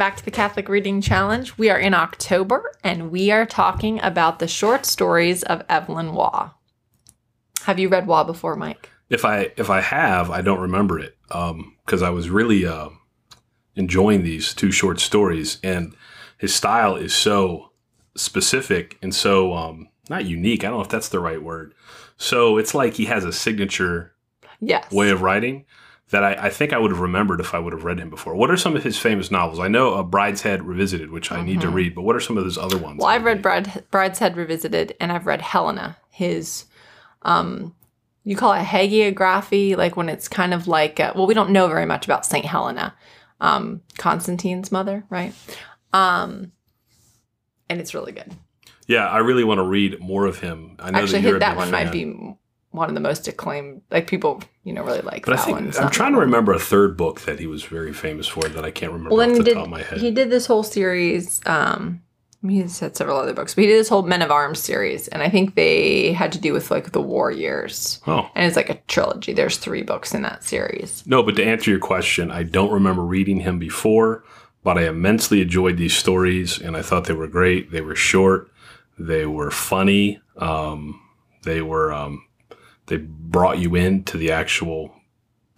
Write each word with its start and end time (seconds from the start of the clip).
Back 0.00 0.16
to 0.16 0.24
the 0.24 0.30
Catholic 0.30 0.70
Reading 0.70 1.02
Challenge. 1.02 1.58
We 1.58 1.68
are 1.68 1.78
in 1.78 1.92
October 1.92 2.72
and 2.82 3.10
we 3.10 3.30
are 3.30 3.44
talking 3.44 4.00
about 4.00 4.38
the 4.38 4.48
short 4.48 4.86
stories 4.86 5.42
of 5.42 5.62
Evelyn 5.68 6.14
Waugh. 6.14 6.52
Have 7.64 7.78
you 7.78 7.90
read 7.90 8.06
Waugh 8.06 8.24
before, 8.24 8.56
Mike? 8.56 8.88
If 9.10 9.26
I 9.26 9.52
if 9.58 9.68
I 9.68 9.82
have, 9.82 10.30
I 10.30 10.40
don't 10.40 10.58
remember 10.58 10.98
it 10.98 11.18
because 11.28 12.00
I 12.00 12.08
was 12.08 12.30
really 12.30 12.64
uh, 12.64 12.88
enjoying 13.74 14.22
these 14.22 14.54
two 14.54 14.72
short 14.72 15.00
stories, 15.00 15.58
and 15.62 15.94
his 16.38 16.54
style 16.54 16.96
is 16.96 17.12
so 17.12 17.70
specific 18.16 18.96
and 19.02 19.14
so 19.14 19.52
um, 19.52 19.90
not 20.08 20.24
unique. 20.24 20.64
I 20.64 20.68
don't 20.68 20.78
know 20.78 20.82
if 20.82 20.88
that's 20.88 21.10
the 21.10 21.20
right 21.20 21.42
word. 21.42 21.74
So 22.16 22.56
it's 22.56 22.74
like 22.74 22.94
he 22.94 23.04
has 23.04 23.26
a 23.26 23.34
signature 23.34 24.14
Yes. 24.62 24.90
way 24.90 25.10
of 25.10 25.20
writing 25.20 25.66
that 26.10 26.24
I, 26.24 26.46
I 26.46 26.50
think 26.50 26.72
I 26.72 26.78
would 26.78 26.90
have 26.90 27.00
remembered 27.00 27.40
if 27.40 27.54
I 27.54 27.58
would 27.58 27.72
have 27.72 27.84
read 27.84 27.98
him 27.98 28.10
before. 28.10 28.34
What 28.34 28.50
are 28.50 28.56
some 28.56 28.76
of 28.76 28.82
his 28.82 28.98
famous 28.98 29.30
novels? 29.30 29.60
I 29.60 29.68
know 29.68 29.94
uh, 29.94 30.02
Brideshead 30.02 30.60
Revisited, 30.66 31.10
which 31.10 31.30
I 31.30 31.42
need 31.42 31.60
to 31.60 31.70
read, 31.70 31.94
but 31.94 32.02
what 32.02 32.16
are 32.16 32.20
some 32.20 32.36
of 32.36 32.44
those 32.44 32.58
other 32.58 32.76
ones? 32.76 32.94
Mm-hmm. 32.94 32.98
Well, 32.98 33.08
I've 33.08 33.24
read 33.24 33.42
Bride, 33.42 33.84
Brideshead 33.92 34.36
Revisited 34.36 34.96
and 35.00 35.12
I've 35.12 35.26
read 35.26 35.40
Helena, 35.40 35.96
his, 36.10 36.64
um, 37.22 37.74
you 38.24 38.36
call 38.36 38.52
it 38.52 38.64
hagiography, 38.64 39.76
like 39.76 39.96
when 39.96 40.08
it's 40.08 40.28
kind 40.28 40.52
of 40.52 40.66
like, 40.66 40.98
uh, 40.98 41.12
well, 41.14 41.26
we 41.26 41.34
don't 41.34 41.50
know 41.50 41.68
very 41.68 41.86
much 41.86 42.04
about 42.06 42.26
St. 42.26 42.44
Helena, 42.44 42.94
um, 43.40 43.80
Constantine's 43.96 44.72
mother, 44.72 45.04
right? 45.10 45.32
Um, 45.92 46.50
and 47.68 47.80
it's 47.80 47.94
really 47.94 48.12
good. 48.12 48.34
Yeah, 48.88 49.06
I 49.06 49.18
really 49.18 49.44
want 49.44 49.58
to 49.58 49.64
read 49.64 50.00
more 50.00 50.26
of 50.26 50.40
him. 50.40 50.76
I 50.80 50.90
know 50.90 50.98
Actually, 50.98 51.20
that 51.20 51.28
you're 51.28 51.38
that 51.38 51.56
one 51.56 51.70
fan. 51.70 51.84
might 51.84 51.92
be 51.92 52.34
one 52.70 52.88
of 52.88 52.94
the 52.94 53.00
most 53.00 53.26
acclaimed. 53.28 53.82
Like 53.90 54.06
people, 54.06 54.42
you 54.64 54.72
know, 54.72 54.82
really 54.84 55.00
like 55.00 55.24
But 55.26 55.34
I 55.34 55.36
that 55.36 55.44
think 55.44 55.56
one. 55.56 55.84
I'm 55.84 55.90
trying 55.90 56.12
to 56.12 56.20
remember 56.20 56.52
a 56.52 56.58
third 56.58 56.96
book 56.96 57.20
that 57.22 57.38
he 57.40 57.46
was 57.46 57.64
very 57.64 57.92
famous 57.92 58.26
for 58.26 58.42
that 58.48 58.64
I 58.64 58.70
can't 58.70 58.92
remember 58.92 59.14
Well, 59.16 59.26
off 59.28 59.32
he 59.32 59.38
the 59.38 59.44
did. 59.44 59.54
top 59.54 59.64
of 59.64 59.70
my 59.70 59.82
head. 59.82 59.98
He 60.00 60.10
did 60.10 60.30
this 60.30 60.46
whole 60.46 60.62
series. 60.62 61.40
Um, 61.46 62.02
I 62.42 62.46
mean, 62.46 62.62
he's 62.62 62.80
had 62.80 62.96
several 62.96 63.18
other 63.18 63.34
books, 63.34 63.54
but 63.54 63.62
he 63.62 63.66
did 63.68 63.78
this 63.78 63.90
whole 63.90 64.00
Men 64.02 64.22
of 64.22 64.30
Arms 64.30 64.60
series, 64.60 65.08
and 65.08 65.22
I 65.22 65.28
think 65.28 65.56
they 65.56 66.14
had 66.14 66.32
to 66.32 66.38
do 66.38 66.54
with 66.54 66.70
like 66.70 66.92
the 66.92 67.02
war 67.02 67.30
years. 67.30 68.00
oh. 68.06 68.30
And 68.34 68.46
it's 68.46 68.56
like 68.56 68.70
a 68.70 68.76
trilogy. 68.88 69.34
There's 69.34 69.58
three 69.58 69.82
books 69.82 70.14
in 70.14 70.22
that 70.22 70.42
series. 70.42 71.02
No, 71.06 71.22
but 71.22 71.36
to 71.36 71.44
answer 71.44 71.70
your 71.70 71.80
question, 71.80 72.30
I 72.30 72.44
don't 72.44 72.72
remember 72.72 73.02
reading 73.02 73.40
him 73.40 73.58
before, 73.58 74.24
but 74.64 74.78
I 74.78 74.86
immensely 74.88 75.42
enjoyed 75.42 75.76
these 75.76 75.94
stories 75.94 76.58
and 76.58 76.78
I 76.78 76.82
thought 76.82 77.04
they 77.04 77.12
were 77.12 77.26
great. 77.28 77.72
They 77.72 77.82
were 77.82 77.94
short, 77.96 78.50
they 78.98 79.26
were 79.26 79.50
funny, 79.50 80.20
um, 80.38 80.98
they 81.42 81.60
were 81.60 81.92
um, 81.92 82.24
they 82.90 82.98
brought 82.98 83.58
you 83.58 83.76
into 83.76 84.18
the 84.18 84.32
actual 84.32 84.92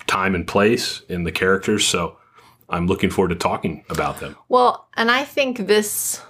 time 0.07 0.35
and 0.35 0.47
place 0.47 1.01
in 1.09 1.25
the 1.25 1.33
characters. 1.33 1.85
So 1.87 2.19
I'm 2.69 2.87
looking 2.87 3.11
forward 3.11 3.31
to 3.31 3.35
talking 3.35 3.85
about 3.89 4.21
them. 4.21 4.37
Well, 4.49 4.89
and 4.97 5.11
I 5.11 5.25
think 5.25 5.67
this. 5.67 6.23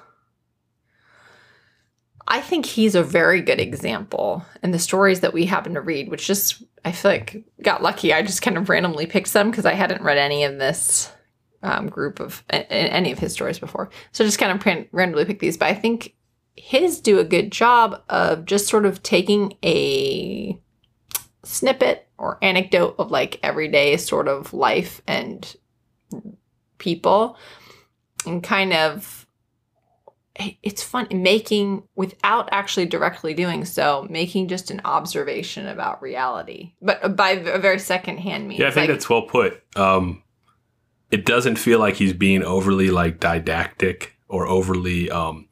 I 2.29 2.41
think 2.41 2.67
he's 2.67 2.95
a 2.95 3.03
very 3.03 3.43
good 3.43 3.59
example 3.61 4.47
in 4.63 4.71
the 4.71 4.79
stories 4.79 5.21
that 5.21 5.35
we 5.35 5.45
happen 5.45 5.75
to 5.75 5.81
read, 5.81 6.09
which 6.09 6.27
just 6.27 6.63
I 6.85 6.93
feel 6.93 7.11
like 7.11 7.45
got 7.63 7.83
lucky. 7.83 8.15
I 8.15 8.23
just 8.23 8.43
kind 8.43 8.57
of 8.57 8.69
randomly 8.69 9.07
picked 9.07 9.33
them 9.33 9.51
because 9.51 9.67
I 9.67 9.75
hadn't 9.75 10.03
read 10.03 10.19
any 10.19 10.45
of 10.45 10.59
this 10.59 11.11
um, 11.65 11.89
group 11.89 12.21
of 12.21 12.45
any 12.49 13.11
of 13.11 13.19
his 13.19 13.33
stories 13.33 13.59
before, 13.59 13.91
so 14.13 14.25
just 14.25 14.39
kind 14.39 14.53
of 14.53 14.65
ran- 14.65 14.89
randomly 14.93 15.25
picked 15.25 15.41
these. 15.41 15.57
But 15.57 15.69
I 15.69 15.75
think 15.75 16.15
his 16.57 17.01
do 17.01 17.19
a 17.19 17.25
good 17.25 17.51
job 17.51 18.03
of 18.09 18.45
just 18.45 18.69
sort 18.69 18.87
of 18.87 19.03
taking 19.03 19.55
a 19.65 20.59
snippet 21.45 22.09
or 22.19 22.39
anecdote 22.43 22.95
of 22.99 23.11
like 23.11 23.39
everyday 23.43 23.97
sort 23.97 24.29
of 24.29 24.53
life 24.53 25.03
and 25.07 25.57
people 26.79 27.37
and 28.27 28.43
kind 28.43 28.73
of 28.73 29.27
it's 30.63 30.83
fun 30.83 31.07
making 31.13 31.83
without 31.95 32.49
actually 32.53 32.87
directly 32.87 33.35
doing 33.35 33.65
so 33.65 34.07
making 34.09 34.49
just 34.49 34.71
an 34.71 34.81
observation 34.85 35.67
about 35.67 36.01
reality 36.01 36.73
but 36.81 37.17
by 37.17 37.31
a 37.31 37.59
very 37.59 37.79
second 37.79 38.19
hand 38.19 38.49
means 38.49 38.61
Yeah, 38.61 38.69
I 38.69 38.71
think 38.71 38.89
like, 38.89 38.97
that's 38.97 39.11
well 39.11 39.23
put. 39.23 39.63
Um, 39.77 40.23
it 41.13 41.27
doesn't 41.27 41.57
feel 41.57 41.79
like 41.79 41.97
he's 41.97 42.15
being 42.15 42.43
overly 42.43 42.91
like 42.91 43.21
didactic 43.21 44.17
or 44.29 44.47
overly 44.47 45.11
um, 45.11 45.47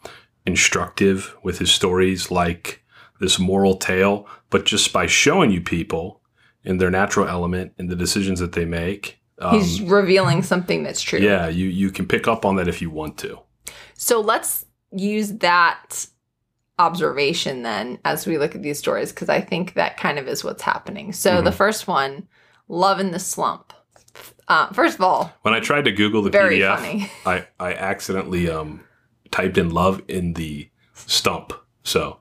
instructive 0.47 1.37
with 1.45 1.59
his 1.59 1.71
stories, 1.71 2.31
like 2.31 2.83
this 3.21 3.39
moral 3.39 3.77
tale. 3.77 4.27
But 4.51 4.67
just 4.67 4.93
by 4.93 5.07
showing 5.07 5.51
you 5.53 5.61
people 5.61 6.21
in 6.65 6.79
their 6.79 6.91
natural 6.91 7.27
element 7.29 7.73
and 7.79 7.89
the 7.89 7.97
decisions 7.97 8.41
that 8.41 8.53
they 8.53 8.65
make, 8.65 9.21
um, 9.39 9.55
he's 9.59 9.81
revealing 9.81 10.43
something 10.43 10.83
that's 10.83 11.01
true 11.01 11.19
yeah, 11.21 11.49
you 11.49 11.67
you 11.69 11.91
can 11.91 12.07
pick 12.07 12.29
up 12.29 12.45
on 12.45 12.57
that 12.57 12.69
if 12.69 12.83
you 12.83 12.91
want 12.91 13.17
to. 13.19 13.39
so 13.95 14.21
let's 14.21 14.67
use 14.93 15.33
that 15.39 16.07
observation 16.79 17.63
then 17.63 17.99
as 18.05 18.27
we 18.27 18.39
look 18.39 18.55
at 18.55 18.63
these 18.63 18.79
stories 18.79 19.13
because 19.13 19.29
i 19.29 19.41
think 19.41 19.75
that 19.75 19.97
kind 19.99 20.19
of 20.19 20.27
is 20.27 20.43
what's 20.43 20.63
happening 20.63 21.13
so 21.13 21.35
Mm-hmm. 21.37 21.45
the 21.45 21.53
first 21.53 21.87
one 21.87 22.27
love 22.69 23.01
in 23.01 23.11
the 23.13 23.19
slump 23.19 23.73
uh, 24.49 24.73
first 24.73 24.97
of 24.97 25.03
all 25.03 25.33
When 25.43 25.55
I 25.55 25.61
tried 25.61 25.85
to 25.85 25.93
Google 25.93 26.23
the 26.23 26.31
PDF, 26.31 26.77
funny. 26.77 27.11
I 27.27 27.47
I 27.61 27.75
accidentally 27.75 28.51
um, 28.51 28.81
typed 29.31 29.57
in 29.59 29.71
love 29.71 30.03
in 30.09 30.33
the 30.33 30.69
stump, 30.95 31.53
so 31.85 32.21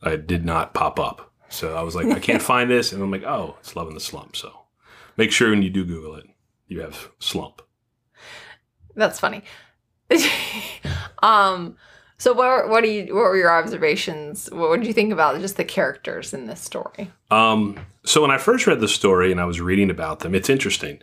I 0.00 0.14
did 0.16 0.44
not 0.44 0.72
pop 0.72 1.00
up. 1.00 1.32
So 1.54 1.76
I 1.76 1.82
was 1.82 1.94
like, 1.94 2.06
I 2.06 2.18
can't 2.18 2.42
find 2.52 2.70
this, 2.70 2.92
and 2.92 3.02
I'm 3.02 3.10
like, 3.10 3.24
oh, 3.24 3.56
it's 3.60 3.76
love 3.76 3.88
in 3.88 3.94
the 3.94 4.00
slump. 4.00 4.36
So 4.36 4.52
make 5.16 5.32
sure 5.32 5.50
when 5.50 5.62
you 5.62 5.70
do 5.70 5.84
Google 5.84 6.16
it, 6.16 6.26
you 6.68 6.80
have 6.80 7.10
slump. 7.18 7.62
That's 8.94 9.18
funny. 9.18 9.42
um, 11.22 11.76
so 12.18 12.32
what 12.32 12.68
what 12.68 12.82
do 12.82 12.90
you 12.90 13.14
what 13.14 13.22
were 13.22 13.36
your 13.36 13.50
observations? 13.50 14.48
What 14.52 14.78
did 14.78 14.86
you 14.86 14.92
think 14.92 15.12
about 15.12 15.40
just 15.40 15.56
the 15.56 15.64
characters 15.64 16.32
in 16.32 16.46
this 16.46 16.60
story? 16.60 17.10
Um, 17.30 17.78
so 18.04 18.22
when 18.22 18.30
I 18.30 18.38
first 18.38 18.66
read 18.66 18.80
the 18.80 18.88
story 18.88 19.32
and 19.32 19.40
I 19.40 19.44
was 19.44 19.60
reading 19.60 19.90
about 19.90 20.20
them, 20.20 20.34
it's 20.34 20.48
interesting 20.48 21.00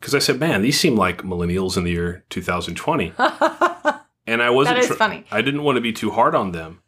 because 0.00 0.14
I 0.14 0.18
said, 0.18 0.40
man, 0.40 0.62
these 0.62 0.78
seem 0.78 0.96
like 0.96 1.22
millennials 1.22 1.76
in 1.76 1.84
the 1.84 1.90
year 1.90 2.24
2020. 2.30 3.12
and 4.26 4.42
I 4.42 4.50
wasn't 4.50 4.76
That 4.76 4.82
is 4.82 4.88
tr- 4.88 4.94
funny. 4.94 5.24
I 5.30 5.42
didn't 5.42 5.62
want 5.62 5.76
to 5.76 5.80
be 5.80 5.92
too 5.92 6.10
hard 6.10 6.34
on 6.34 6.52
them. 6.52 6.82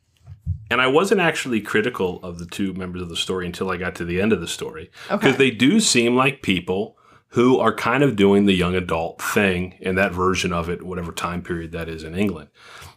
And 0.71 0.81
I 0.81 0.87
wasn't 0.87 1.21
actually 1.21 1.61
critical 1.61 2.21
of 2.23 2.39
the 2.39 2.47
two 2.47 2.73
members 2.75 3.03
of 3.03 3.09
the 3.09 3.17
story 3.17 3.47
until 3.47 3.71
I 3.71 3.77
got 3.77 3.95
to 3.97 4.05
the 4.05 4.21
end 4.21 4.33
of 4.33 4.41
the 4.41 4.47
story. 4.49 4.91
Because 5.09 5.35
Okay. 5.35 5.37
they 5.37 5.51
do 5.51 5.81
seem 5.81 6.15
like 6.17 6.43
people 6.43 6.97
who 7.35 7.59
are 7.59 7.73
kind 7.75 8.03
of 8.03 8.17
doing 8.17 8.47
the 8.47 8.55
young 8.55 8.75
adult 8.75 9.21
thing 9.23 9.75
in 9.81 9.95
that 9.97 10.13
version 10.13 10.53
of 10.53 10.69
it, 10.69 10.83
whatever 10.83 11.13
time 11.13 11.43
period 11.43 11.73
that 11.73 11.89
is 11.89 12.03
in 12.05 12.15
England. 12.15 12.49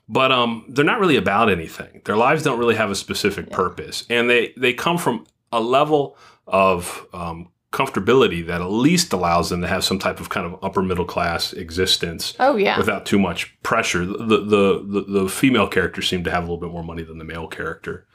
But 0.10 0.32
um, 0.32 0.66
they're 0.70 0.84
not 0.86 1.00
really 1.00 1.16
about 1.18 1.50
anything. 1.50 2.02
Their 2.06 2.18
lives 2.18 2.44
don't 2.44 2.60
really 2.60 2.76
have 2.76 2.92
a 2.92 2.96
specific 2.96 3.52
purpose. 3.52 4.06
And 4.10 4.30
they, 4.30 4.54
they 4.58 4.74
come 4.74 4.98
from 4.98 5.26
a 5.52 5.60
level 5.62 6.18
of 6.48 7.08
um, 7.14 7.50
comfortability 7.74 8.46
that 8.46 8.62
at 8.62 8.70
least 8.70 9.12
allows 9.12 9.50
them 9.50 9.60
to 9.62 9.68
have 9.68 9.84
some 9.84 9.98
type 9.98 10.20
of 10.20 10.30
kind 10.30 10.46
of 10.46 10.64
upper 10.64 10.84
middle 10.84 11.06
class 11.06 11.54
existence 11.54 12.36
Oh 12.40 12.56
yeah, 12.56 12.78
without 12.78 13.06
too 13.06 13.20
much 13.20 13.60
pressure. 13.64 14.06
The, 14.06 14.16
the 14.16 14.84
the 14.86 15.22
the 15.22 15.30
female 15.30 15.68
characters 15.68 16.08
seem 16.08 16.24
to 16.24 16.32
have 16.32 16.44
a 16.44 16.46
little 16.46 16.60
bit 16.60 16.72
more 16.72 16.84
money 16.84 17.04
than 17.04 17.18
the 17.18 17.26
male 17.26 17.48
character 17.48 18.06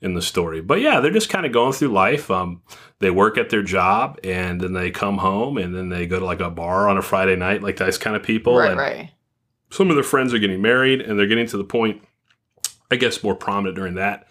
in 0.00 0.14
the 0.14 0.22
story. 0.22 0.60
But 0.60 0.80
yeah, 0.80 1.00
they're 1.00 1.10
just 1.10 1.28
kind 1.28 1.44
of 1.44 1.52
going 1.52 1.72
through 1.72 1.88
life. 1.88 2.30
Um, 2.30 2.62
they 3.00 3.10
work 3.10 3.36
at 3.36 3.50
their 3.50 3.64
job 3.64 4.18
and 4.22 4.60
then 4.60 4.72
they 4.72 4.92
come 4.92 5.18
home 5.18 5.58
and 5.58 5.74
then 5.74 5.88
they 5.88 6.06
go 6.06 6.20
to 6.20 6.24
like 6.24 6.40
a 6.40 6.50
bar 6.50 6.88
on 6.88 6.96
a 6.96 7.02
Friday 7.02 7.34
night, 7.34 7.62
like 7.62 7.76
those 7.76 7.98
kind 7.98 8.14
of 8.14 8.22
people. 8.22 8.56
right, 8.56 8.70
and 8.70 8.78
right. 8.78 9.10
some 9.70 9.90
of 9.90 9.96
their 9.96 10.04
friends 10.04 10.32
are 10.32 10.38
getting 10.38 10.62
married 10.62 11.00
and 11.00 11.18
they're 11.18 11.26
getting 11.26 11.48
to 11.48 11.56
the 11.56 11.64
point, 11.64 12.02
I 12.90 12.96
guess, 12.96 13.24
more 13.24 13.34
prominent 13.34 13.74
during 13.74 13.94
that 13.94 14.28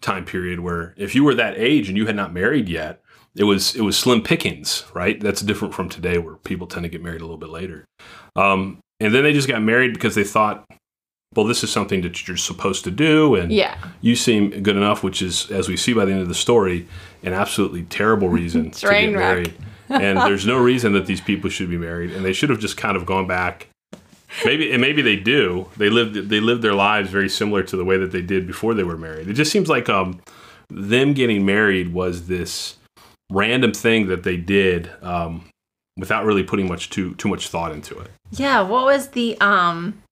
time 0.00 0.24
period 0.24 0.60
where 0.60 0.94
if 0.96 1.16
you 1.16 1.24
were 1.24 1.34
that 1.34 1.58
age 1.58 1.88
and 1.88 1.98
you 1.98 2.06
had 2.06 2.14
not 2.14 2.32
married 2.32 2.68
yet, 2.68 3.02
it 3.36 3.44
was 3.44 3.74
it 3.74 3.82
was 3.82 3.96
slim 3.96 4.22
pickings, 4.22 4.84
right? 4.94 5.20
That's 5.20 5.40
different 5.40 5.74
from 5.74 5.88
today 5.88 6.18
where 6.18 6.36
people 6.36 6.66
tend 6.66 6.84
to 6.84 6.88
get 6.88 7.02
married 7.02 7.20
a 7.20 7.24
little 7.24 7.38
bit 7.38 7.50
later. 7.50 7.84
Um, 8.36 8.80
and 9.00 9.14
then 9.14 9.22
they 9.22 9.32
just 9.32 9.48
got 9.48 9.62
married 9.62 9.94
because 9.94 10.14
they 10.14 10.24
thought, 10.24 10.64
well, 11.34 11.46
this 11.46 11.62
is 11.62 11.70
something 11.70 12.00
that 12.02 12.26
you're 12.26 12.36
supposed 12.36 12.84
to 12.84 12.90
do, 12.90 13.34
and 13.34 13.52
Yeah, 13.52 13.78
you 14.00 14.16
seem 14.16 14.50
good 14.62 14.76
enough, 14.76 15.02
which 15.02 15.22
is, 15.22 15.50
as 15.50 15.68
we 15.68 15.76
see 15.76 15.92
by 15.92 16.04
the 16.04 16.12
end 16.12 16.22
of 16.22 16.28
the 16.28 16.34
story, 16.34 16.88
an 17.22 17.32
absolutely 17.32 17.84
terrible 17.84 18.28
reason 18.28 18.70
to 18.72 18.86
get 18.88 19.12
married. 19.12 19.54
and 19.88 20.18
there's 20.26 20.46
no 20.46 20.58
reason 20.58 20.92
that 20.94 21.06
these 21.06 21.20
people 21.20 21.50
should 21.50 21.70
be 21.70 21.78
married, 21.78 22.10
and 22.10 22.24
they 22.24 22.32
should 22.32 22.50
have 22.50 22.58
just 22.58 22.76
kind 22.76 22.96
of 22.96 23.06
gone 23.06 23.26
back. 23.26 23.68
Maybe 24.44 24.72
and 24.72 24.80
maybe 24.80 25.00
they 25.00 25.16
do. 25.16 25.68
They 25.76 25.88
lived 25.88 26.28
they 26.28 26.40
lived 26.40 26.62
their 26.62 26.74
lives 26.74 27.10
very 27.10 27.28
similar 27.28 27.62
to 27.62 27.76
the 27.76 27.84
way 27.84 27.96
that 27.96 28.12
they 28.12 28.20
did 28.20 28.46
before 28.46 28.74
they 28.74 28.84
were 28.84 28.98
married. 28.98 29.28
It 29.28 29.34
just 29.34 29.50
seems 29.50 29.68
like 29.68 29.88
um, 29.88 30.20
them 30.68 31.14
getting 31.14 31.46
married 31.46 31.94
was 31.94 32.26
this 32.26 32.77
random 33.30 33.72
thing 33.72 34.08
that 34.08 34.22
they 34.22 34.36
did 34.36 34.90
um, 35.02 35.48
without 35.96 36.24
really 36.24 36.42
putting 36.42 36.68
much 36.68 36.90
too 36.90 37.14
too 37.16 37.28
much 37.28 37.48
thought 37.48 37.72
into 37.72 37.98
it. 37.98 38.10
yeah. 38.30 38.60
What 38.62 38.84
was 38.86 39.08
the 39.08 39.38
um, 39.40 40.02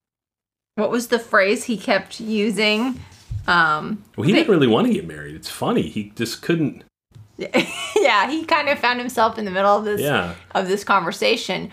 what 0.74 0.90
was 0.90 1.08
the 1.08 1.18
phrase 1.18 1.64
he 1.64 1.76
kept 1.76 2.20
using? 2.20 3.00
Um, 3.46 4.02
Well, 4.16 4.26
he 4.26 4.32
They- 4.32 4.38
didn't 4.40 4.50
really 4.50 4.66
want 4.66 4.86
to 4.88 4.92
get 4.92 5.06
married. 5.06 5.34
It's 5.34 5.48
funny. 5.48 5.82
He 5.88 6.12
just 6.16 6.42
couldn't. 6.42 6.82
yeah, 7.38 8.30
he 8.30 8.44
kind 8.44 8.68
of 8.68 8.78
found 8.78 8.98
himself 8.98 9.38
in 9.38 9.44
the 9.44 9.50
middle 9.50 9.76
of 9.78 9.84
this 9.84 10.00
Yeah. 10.00 10.34
of 10.54 10.68
this 10.68 10.84
conversation. 10.84 11.70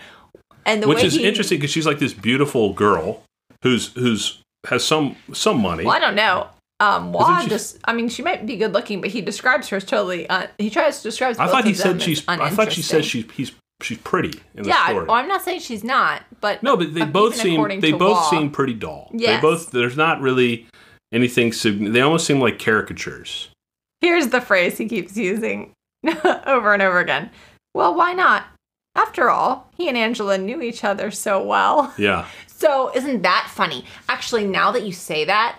And 0.66 0.82
the 0.82 0.88
which 0.88 1.02
is 1.04 1.14
he, 1.14 1.24
interesting 1.26 1.58
because 1.58 1.70
she's 1.70 1.86
like 1.86 1.98
this 1.98 2.14
beautiful 2.14 2.72
girl 2.72 3.22
who's 3.62 3.92
who's 3.94 4.40
has 4.68 4.84
some 4.84 5.16
some 5.32 5.60
money. 5.60 5.84
Well, 5.84 5.94
I 5.94 5.98
don't 6.00 6.14
know. 6.14 6.48
Um, 6.80 7.12
Waugh 7.12 7.46
just, 7.46 7.78
I 7.84 7.92
mean, 7.92 8.08
she 8.08 8.22
might 8.22 8.46
be 8.46 8.56
good 8.56 8.72
looking, 8.72 9.00
but 9.00 9.10
he 9.10 9.20
describes 9.20 9.68
her 9.68 9.76
as 9.76 9.84
totally, 9.84 10.28
uh, 10.28 10.48
he 10.58 10.70
tries 10.70 10.98
to 10.98 11.04
describe 11.04 11.36
I 11.38 11.46
thought 11.46 11.64
he 11.64 11.74
said 11.74 12.02
she's. 12.02 12.24
I 12.26 12.50
thought 12.50 12.72
she 12.72 12.82
said 12.82 13.04
she's 13.04 13.30
he's 13.32 13.52
she's 13.80 13.98
pretty 13.98 14.40
in 14.54 14.64
the 14.64 14.70
Yeah, 14.70 14.88
story. 14.88 15.06
well, 15.06 15.16
I'm 15.16 15.28
not 15.28 15.42
saying 15.42 15.60
she's 15.60 15.84
not, 15.84 16.22
but 16.40 16.62
no, 16.62 16.76
but 16.76 16.92
they 16.94 17.04
both 17.04 17.36
seem 17.36 17.80
they 17.80 17.92
both 17.92 18.16
Wah- 18.16 18.30
seem 18.30 18.50
pretty 18.50 18.74
dull. 18.74 19.10
They 19.14 19.38
both 19.40 19.70
there's 19.70 19.96
not 19.96 20.20
really 20.20 20.66
anything. 21.12 21.52
They 21.92 22.00
almost 22.00 22.26
seem 22.26 22.40
like 22.40 22.58
caricatures. 22.58 23.48
Here's 24.00 24.28
the 24.28 24.40
phrase 24.40 24.76
he 24.76 24.86
keeps 24.88 25.16
using 25.16 25.72
over 26.46 26.74
and 26.74 26.82
over 26.82 26.98
again. 26.98 27.30
Well, 27.72 27.94
why 27.94 28.12
not? 28.12 28.46
After 28.96 29.30
all, 29.30 29.70
he 29.76 29.88
and 29.88 29.96
Angela 29.96 30.38
knew 30.38 30.60
each 30.62 30.84
other 30.84 31.10
so 31.10 31.42
well. 31.42 31.94
Yeah. 31.96 32.26
So, 32.56 32.90
isn't 32.94 33.22
that 33.22 33.50
funny? 33.52 33.84
Actually, 34.08 34.46
now 34.46 34.70
that 34.70 34.84
you 34.84 34.92
say 34.92 35.24
that, 35.26 35.58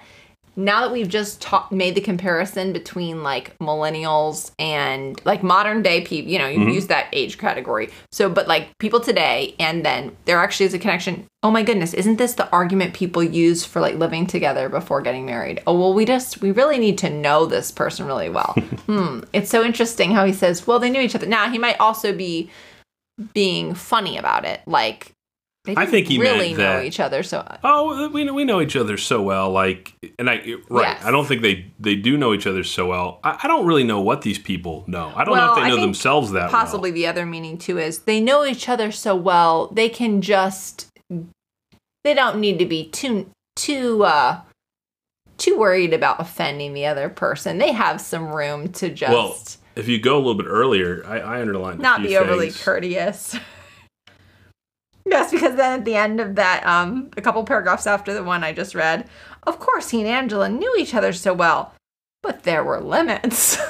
now 0.58 0.82
that 0.82 0.92
we've 0.92 1.10
just 1.10 1.42
ta- 1.42 1.68
made 1.72 1.96
the 1.96 2.02
comparison 2.02 2.72
between 2.74 3.24
like 3.24 3.58
millennials 3.60 4.52
and 4.58 5.20
like 5.26 5.44
modern 5.44 5.82
day 5.82 6.02
people, 6.02 6.32
you 6.32 6.40
know, 6.40 6.48
you 6.48 6.60
Mhm. 6.60 6.74
use 6.74 6.88
that 6.88 7.08
age 7.14 7.38
category. 7.38 7.90
So, 8.12 8.30
but 8.30 8.48
like 8.48 8.70
people 8.80 9.00
today, 9.00 9.56
and 9.60 9.86
then 9.86 10.16
there 10.26 10.40
actually 10.40 10.68
is 10.68 10.74
a 10.74 10.80
connection. 10.80 11.26
Oh 11.44 11.52
my 11.52 11.62
goodness, 11.62 11.94
isn't 11.94 12.16
this 12.18 12.34
the 12.34 12.50
argument 12.52 12.94
people 12.94 13.22
use 13.24 13.66
for 13.66 13.80
like 13.82 13.96
living 13.96 14.26
together 14.28 14.70
before 14.70 15.02
getting 15.02 15.26
married? 15.26 15.62
Oh, 15.68 15.78
well, 15.78 15.94
we 15.94 16.06
just, 16.06 16.42
we 16.42 16.52
really 16.52 16.78
need 16.80 16.98
to 17.00 17.10
know 17.10 17.46
this 17.46 17.72
person 17.72 18.06
really 18.08 18.30
well. 18.30 18.54
hmm. 18.88 19.20
It's 19.34 19.50
so 19.50 19.64
interesting 19.64 20.12
how 20.12 20.26
he 20.26 20.34
says, 20.34 20.66
well, 20.66 20.80
they 20.80 20.90
knew 20.90 21.02
each 21.02 21.16
other. 21.16 21.28
Now, 21.28 21.50
he 21.50 21.58
might 21.58 21.80
also 21.80 22.14
be 22.14 22.50
being 23.34 23.74
funny 23.74 24.18
about 24.18 24.46
it. 24.46 24.62
Like, 24.66 25.12
they 25.66 25.76
I 25.76 25.86
think 25.86 26.08
he 26.08 26.18
meant 26.18 26.38
really 26.40 26.54
know 26.54 26.82
each 26.82 27.00
other. 27.00 27.24
So, 27.24 27.46
Oh, 27.64 28.10
we 28.10 28.24
know, 28.24 28.34
we 28.34 28.44
know 28.44 28.62
each 28.62 28.76
other 28.76 28.98
so 28.98 29.22
well. 29.22 29.52
Like, 29.52 29.94
and 30.20 30.30
I 30.30 30.36
right. 30.70 30.96
Yes. 30.98 31.04
I 31.04 31.12
don't 31.12 31.26
think 31.26 31.42
they 31.42 31.72
they 31.80 31.96
do 31.96 32.18
know 32.18 32.34
each 32.34 32.48
other 32.48 32.64
so 32.64 32.88
well. 32.88 33.20
I, 33.24 33.40
I 33.44 33.48
don't 33.48 33.66
really 33.66 33.84
know 33.84 34.02
what 34.02 34.22
these 34.22 34.40
people 34.40 34.84
know. 34.88 35.12
I 35.16 35.24
don't 35.24 35.36
know 35.36 35.54
if 35.56 35.64
they 35.64 35.70
know 35.70 35.82
themselves 35.82 36.32
that 36.32 36.52
possibly 36.52 36.92
the 36.92 37.08
other 37.08 37.26
meaning 37.26 37.58
too 37.58 37.78
is 37.80 38.00
they 38.00 38.20
know 38.20 38.46
each 38.46 38.70
other 38.70 38.92
so 38.92 39.16
well 39.16 39.68
they 39.68 39.90
can 39.90 40.22
just 40.22 40.88
they 42.04 42.14
don't 42.14 42.40
need 42.40 42.60
to 42.60 42.66
be 42.66 42.88
too 42.90 43.30
too 43.56 44.04
uh 44.04 44.42
too 45.38 45.58
worried 45.58 45.94
about 45.94 46.20
offending 46.20 46.74
the 46.74 46.86
other 46.86 47.10
person 47.10 47.58
they 47.58 47.72
have 47.72 48.00
some 48.00 48.28
room 48.34 48.72
to 48.72 48.90
just 48.90 49.12
Well. 49.12 49.38
If 49.76 49.90
you 49.90 50.00
go 50.00 50.16
a 50.16 50.20
little 50.20 50.36
bit 50.36 50.46
earlier, 50.48 51.04
I, 51.06 51.20
I 51.20 51.42
underlined 51.42 51.82
not 51.82 52.02
be 52.02 52.16
overly 52.16 52.50
things. 52.50 52.64
courteous 52.64 53.36
yes 55.10 55.32
because 55.32 55.56
then 55.56 55.80
at 55.80 55.86
the 55.86 55.96
end 55.96 56.20
of 56.20 56.36
that 56.36 56.66
um 56.66 57.10
a 57.18 57.22
couple 57.22 57.44
paragraphs 57.44 57.88
after 57.88 58.14
the 58.14 58.24
one 58.24 58.44
i 58.44 58.52
just 58.52 58.76
read 58.76 59.08
of 59.44 59.60
course 59.60 59.90
he 59.90 60.00
and 60.02 60.10
angela 60.10 60.50
knew 60.50 60.74
each 60.78 60.94
other 60.94 61.14
so 61.14 61.34
well 61.34 61.74
but 62.22 62.44
there 62.44 62.64
were 62.64 62.80
limits 62.80 63.58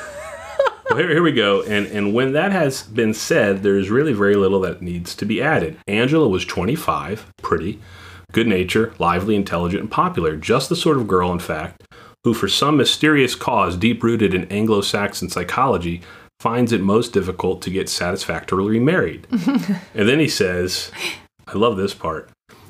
Well, 0.90 1.00
here, 1.00 1.10
here 1.10 1.24
we 1.24 1.32
go. 1.32 1.64
And 1.64 1.88
and 1.88 2.14
when 2.14 2.34
that 2.34 2.52
has 2.52 2.84
been 2.84 3.14
said, 3.14 3.64
there's 3.64 3.90
really 3.90 4.14
very 4.14 4.36
little 4.36 4.60
that 4.62 4.82
needs 4.82 5.16
to 5.16 5.26
be 5.26 5.42
added. 5.42 5.78
Angela 5.88 6.28
was 6.28 6.46
25, 6.46 7.34
pretty, 7.38 7.80
good 8.32 8.48
nature, 8.48 8.94
lively, 9.00 9.36
intelligent, 9.36 9.82
and 9.82 9.92
popular. 9.92 10.36
Just 10.36 10.70
the 10.70 10.76
sort 10.76 10.98
of 10.98 11.08
girl, 11.08 11.32
in 11.32 11.40
fact, 11.40 11.84
who, 12.24 12.34
for 12.34 12.48
some 12.48 12.78
mysterious 12.78 13.36
cause 13.36 13.78
deep 13.78 14.04
rooted 14.04 14.34
in 14.34 14.46
Anglo 14.46 14.82
Saxon 14.82 15.30
psychology, 15.30 16.02
finds 16.40 16.72
it 16.72 16.82
most 16.82 17.14
difficult 17.14 17.62
to 17.64 17.72
get 17.72 17.90
satisfactorily 17.90 18.80
married. 18.80 19.26
and 19.32 20.08
then 20.08 20.20
he 20.20 20.28
says, 20.28 20.92
I 21.48 21.58
love 21.58 21.78
this 21.78 21.94
part. 21.94 22.30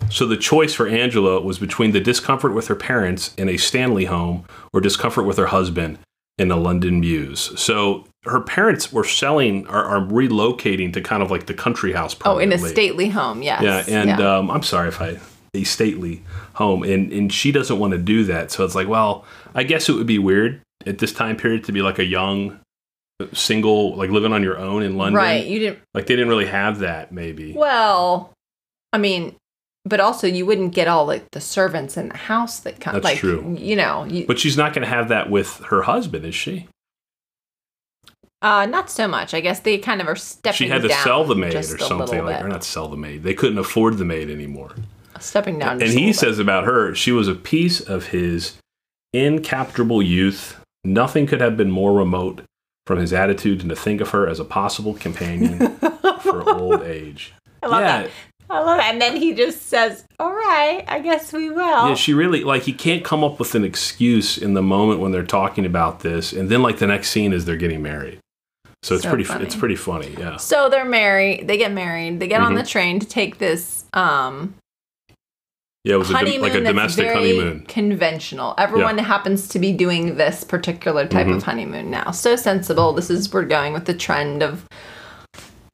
So 0.10 0.26
the 0.26 0.38
choice 0.38 0.74
for 0.74 0.88
Angela 0.88 1.42
was 1.42 1.60
between 1.60 1.92
the 1.92 2.00
discomfort 2.00 2.54
with 2.54 2.68
her 2.68 2.76
parents 2.76 3.34
in 3.36 3.50
a 3.50 3.58
Stanley 3.58 4.06
home 4.06 4.46
or 4.74 4.82
discomfort 4.82 5.26
with 5.26 5.38
her 5.38 5.48
husband 5.48 5.98
in 6.38 6.52
a 6.52 6.58
London 6.58 7.00
Mews. 7.00 7.60
So 7.60 8.06
her 8.26 8.42
parents 8.42 8.92
were 8.92 9.04
selling 9.04 9.66
are, 9.68 9.84
are 9.84 10.02
relocating 10.02 10.92
to 10.94 11.02
kind 11.02 11.24
of 11.24 11.32
like 11.32 11.46
the 11.46 11.54
country 11.54 11.94
house. 11.94 12.16
oh 12.26 12.38
in 12.38 12.52
a 12.52 12.58
stately 12.58 13.10
home 13.10 13.42
yes 13.42 13.88
Yeah, 13.88 14.02
and 14.02 14.22
Um, 14.22 14.52
I'm 14.52 14.64
sorry 14.64 14.90
if 14.90 15.02
I 15.02 15.20
a 15.54 15.64
stately 15.64 16.24
home, 16.54 16.84
and 16.84 17.12
and 17.14 17.32
she 17.32 17.52
doesn't 17.52 17.80
want 17.80 17.92
to 17.94 17.98
do 17.98 18.26
that. 18.26 18.52
So 18.52 18.66
it's 18.66 18.76
like, 18.76 18.88
well, 18.88 19.26
I 19.54 19.64
guess 19.64 19.88
it 19.88 19.94
would 19.94 20.08
be 20.08 20.20
weird 20.20 20.62
at 20.86 20.98
this 20.98 21.14
time 21.14 21.38
period 21.38 21.64
to 21.66 21.72
be 21.72 21.82
like 21.82 21.98
a 22.00 22.06
young 22.06 22.60
single, 23.34 23.96
like 23.96 24.10
living 24.10 24.34
on 24.34 24.44
your 24.44 24.58
own 24.58 24.84
in 24.84 24.98
London. 24.98 25.16
right 25.16 25.46
you 25.46 25.60
didn't 25.60 25.80
Like 25.94 26.08
they 26.08 26.16
didn't 26.16 26.30
really 26.30 26.48
have 26.48 26.80
that. 26.80 27.12
Maybe. 27.14 27.54
Well, 27.54 28.34
I 28.96 28.98
mean, 28.98 29.36
but 29.84 30.00
also 30.00 30.26
you 30.26 30.46
wouldn't 30.46 30.74
get 30.74 30.88
all 30.88 31.06
like 31.06 31.30
the 31.32 31.42
servants 31.42 31.98
in 31.98 32.08
the 32.08 32.18
house 32.18 32.60
that 32.62 32.80
come. 32.80 32.94
That's 32.94 33.04
like, 33.04 33.18
true. 33.18 33.56
You 33.60 33.76
know, 33.76 34.06
you, 34.06 34.26
But 34.26 34.40
she's 34.40 34.56
not 34.56 34.74
going 34.74 34.84
to 34.84 34.90
have 34.90 35.10
that 35.10 35.30
with 35.30 35.58
her 35.66 35.82
husband, 35.82 36.26
is 36.26 36.34
she? 36.34 36.68
uh, 38.42 38.66
not 38.66 38.90
so 38.90 39.08
much. 39.08 39.34
I 39.34 39.42
guess 39.42 39.60
they 39.60 39.78
kind 39.78 40.00
of 40.00 40.08
are 40.08 40.16
stepping. 40.16 40.56
She 40.56 40.68
had 40.68 40.84
to 40.84 40.90
sell 40.90 41.26
the 41.26 41.36
maid 41.36 41.56
or 41.56 41.64
something 41.64 42.24
like, 42.24 42.42
or 42.42 42.48
not 42.48 42.64
sell 42.64 42.88
the 42.88 42.96
maid. 42.96 43.24
They 43.24 43.34
couldn't 43.34 43.58
afford 43.58 43.98
the 43.98 44.06
maid 44.06 44.30
anymore. 44.30 44.76
stepping 45.20 45.60
down. 45.60 45.82
and 45.82 45.92
he 45.92 46.14
says 46.14 46.40
about 46.40 46.64
her, 46.64 46.96
she 46.96 47.12
was 47.12 47.28
a 47.28 47.36
piece 47.36 47.82
of 47.82 48.08
his 48.08 48.58
incapturable 49.14 50.06
youth. 50.06 50.58
Nothing 50.86 51.28
could 51.28 51.42
have 51.42 51.58
been 51.58 51.72
more 51.72 51.94
remote 51.94 52.44
from 52.86 53.00
his 53.00 53.12
attitude 53.12 53.62
than 53.62 53.70
to 53.70 53.76
think 53.76 54.00
of 54.00 54.12
her 54.12 54.30
as 54.30 54.40
a 54.40 54.46
possible 54.46 54.94
companion 54.94 55.76
for 56.22 56.48
old 56.50 56.84
age. 56.84 57.34
I 57.64 57.68
love 57.68 57.82
yeah, 57.82 58.02
that. 58.04 58.12
I 58.50 58.60
love 58.60 58.78
that. 58.78 58.92
And 58.94 59.02
then 59.02 59.16
he 59.16 59.34
just 59.34 59.68
says, 59.68 60.06
"All 60.20 60.32
right, 60.34 60.84
I 60.88 61.00
guess 61.00 61.34
we 61.34 61.50
will." 61.50 61.90
yeah, 61.90 61.96
she 61.96 62.14
really 62.14 62.44
like 62.44 62.64
he 62.64 62.74
can't 62.74 63.04
come 63.04 63.24
up 63.24 63.40
with 63.40 63.56
an 63.56 63.64
excuse 63.64 64.38
in 64.38 64.54
the 64.54 64.62
moment 64.62 65.00
when 65.00 65.12
they're 65.12 65.24
talking 65.26 65.66
about 65.66 66.02
this, 66.02 66.32
and 66.32 66.50
then 66.50 66.62
like 66.62 66.78
the 66.78 66.88
next 66.88 67.10
scene 67.10 67.34
is 67.34 67.46
they're 67.46 67.58
getting 67.58 67.82
married. 67.82 68.20
So 68.84 68.94
it's 68.94 69.04
So 69.04 69.10
pretty 69.10 69.24
funny. 69.24 69.46
it's 69.46 69.56
pretty 69.56 69.76
funny, 69.76 70.14
yeah. 70.20 70.38
so 70.38 70.70
they're 70.70 70.86
married. 70.86 71.48
They 71.48 71.58
get 71.58 71.72
married. 71.72 72.20
They 72.20 72.28
get 72.28 72.42
on 72.42 72.54
Mhm. 72.54 72.58
the 72.64 72.68
train 72.68 73.00
to 73.00 73.08
take 73.08 73.40
this 73.40 73.84
um, 73.94 74.54
Yeah, 75.84 75.96
it 75.96 75.98
was 75.98 76.10
a 76.12 76.14
like 76.14 76.54
a 76.54 76.62
domestic 76.62 77.06
very 77.08 77.36
honeymoon. 77.38 77.66
conventional. 77.68 78.54
Everyone 78.60 78.98
happens 79.00 79.48
to 79.50 79.60
be 79.60 79.72
doing 79.72 80.18
this 80.18 80.44
particular 80.44 81.08
type 81.08 81.28
Mhm. 81.28 81.38
of 81.38 81.44
honeymoon 81.44 81.90
now. 81.90 82.12
So 82.12 82.36
sensible. 82.36 82.94
This 82.94 83.10
is 83.10 83.32
we're 83.34 83.44
going 83.46 83.74
with 83.74 83.86
the 83.86 83.94
trend 83.94 84.44
of. 84.44 84.66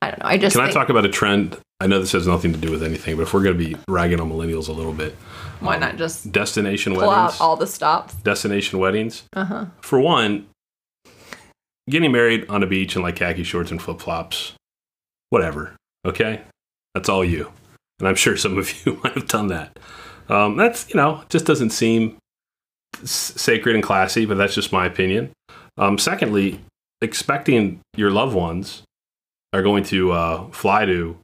I 0.02 0.10
don't 0.10 0.20
know. 0.20 0.26
I 0.26 0.38
just 0.38 0.56
Can 0.56 0.66
I 0.66 0.72
talk 0.72 0.90
about 0.90 1.06
a 1.06 1.10
trend? 1.10 1.58
I 1.82 1.88
know 1.88 2.00
this 2.00 2.12
has 2.12 2.28
nothing 2.28 2.54
to 2.54 2.60
do 2.60 2.70
with 2.70 2.84
anything, 2.84 3.18
but 3.18 3.24
if 3.24 3.34
we're 3.34 3.42
going 3.42 3.58
to 3.58 3.66
be 3.70 3.76
ragging 3.88 4.20
on 4.20 4.30
millennials 4.30 4.68
a 4.70 4.72
little 4.72 4.94
bit, 4.94 5.16
why 5.62 5.78
not 5.78 5.98
just 5.98 6.32
destination 6.32 6.94
pull 6.94 7.08
weddings? 7.08 7.34
out 7.34 7.42
all 7.42 7.56
the 7.56 7.66
stops? 7.66 8.14
destination 8.14 8.78
weddings. 8.78 9.24
Uh 9.34 9.46
huh. 9.46 9.66
For 9.82 10.00
one, 10.00 10.48
getting 11.90 12.12
married 12.12 12.48
on 12.50 12.62
a 12.62 12.68
beach 12.68 12.96
in 12.96 13.02
like 13.02 13.16
khaki 13.16 13.44
shorts 13.44 13.72
and 13.72 13.82
flip 13.82 14.00
flops, 14.00 14.54
whatever. 15.32 15.76
Okay, 16.06 16.42
that's 16.94 17.10
all 17.10 17.26
you. 17.26 17.52
And 18.00 18.08
I'm 18.08 18.16
sure 18.16 18.38
some 18.38 18.60
of 18.60 18.72
you 18.86 19.00
might 19.04 19.14
have 19.14 19.28
done 19.28 19.48
that. 19.48 19.80
Um, 20.30 20.58
that's 20.58 20.88
you 20.90 20.96
know 20.98 21.24
just 21.30 21.48
doesn't 21.48 21.72
seem 21.72 22.18
s- 23.02 23.34
sacred 23.36 23.74
and 23.74 23.84
classy, 23.84 24.28
but 24.28 24.38
that's 24.38 24.54
just 24.54 24.72
my 24.72 24.86
opinion. 24.86 25.32
Um, 25.80 25.98
secondly, 25.98 26.62
expecting 27.02 27.80
your 27.98 28.12
loved 28.12 28.36
ones 28.36 28.84
are 29.52 29.64
going 29.64 29.84
to 29.86 30.12
uh, 30.12 30.48
fly 30.52 30.86
to 30.86 31.18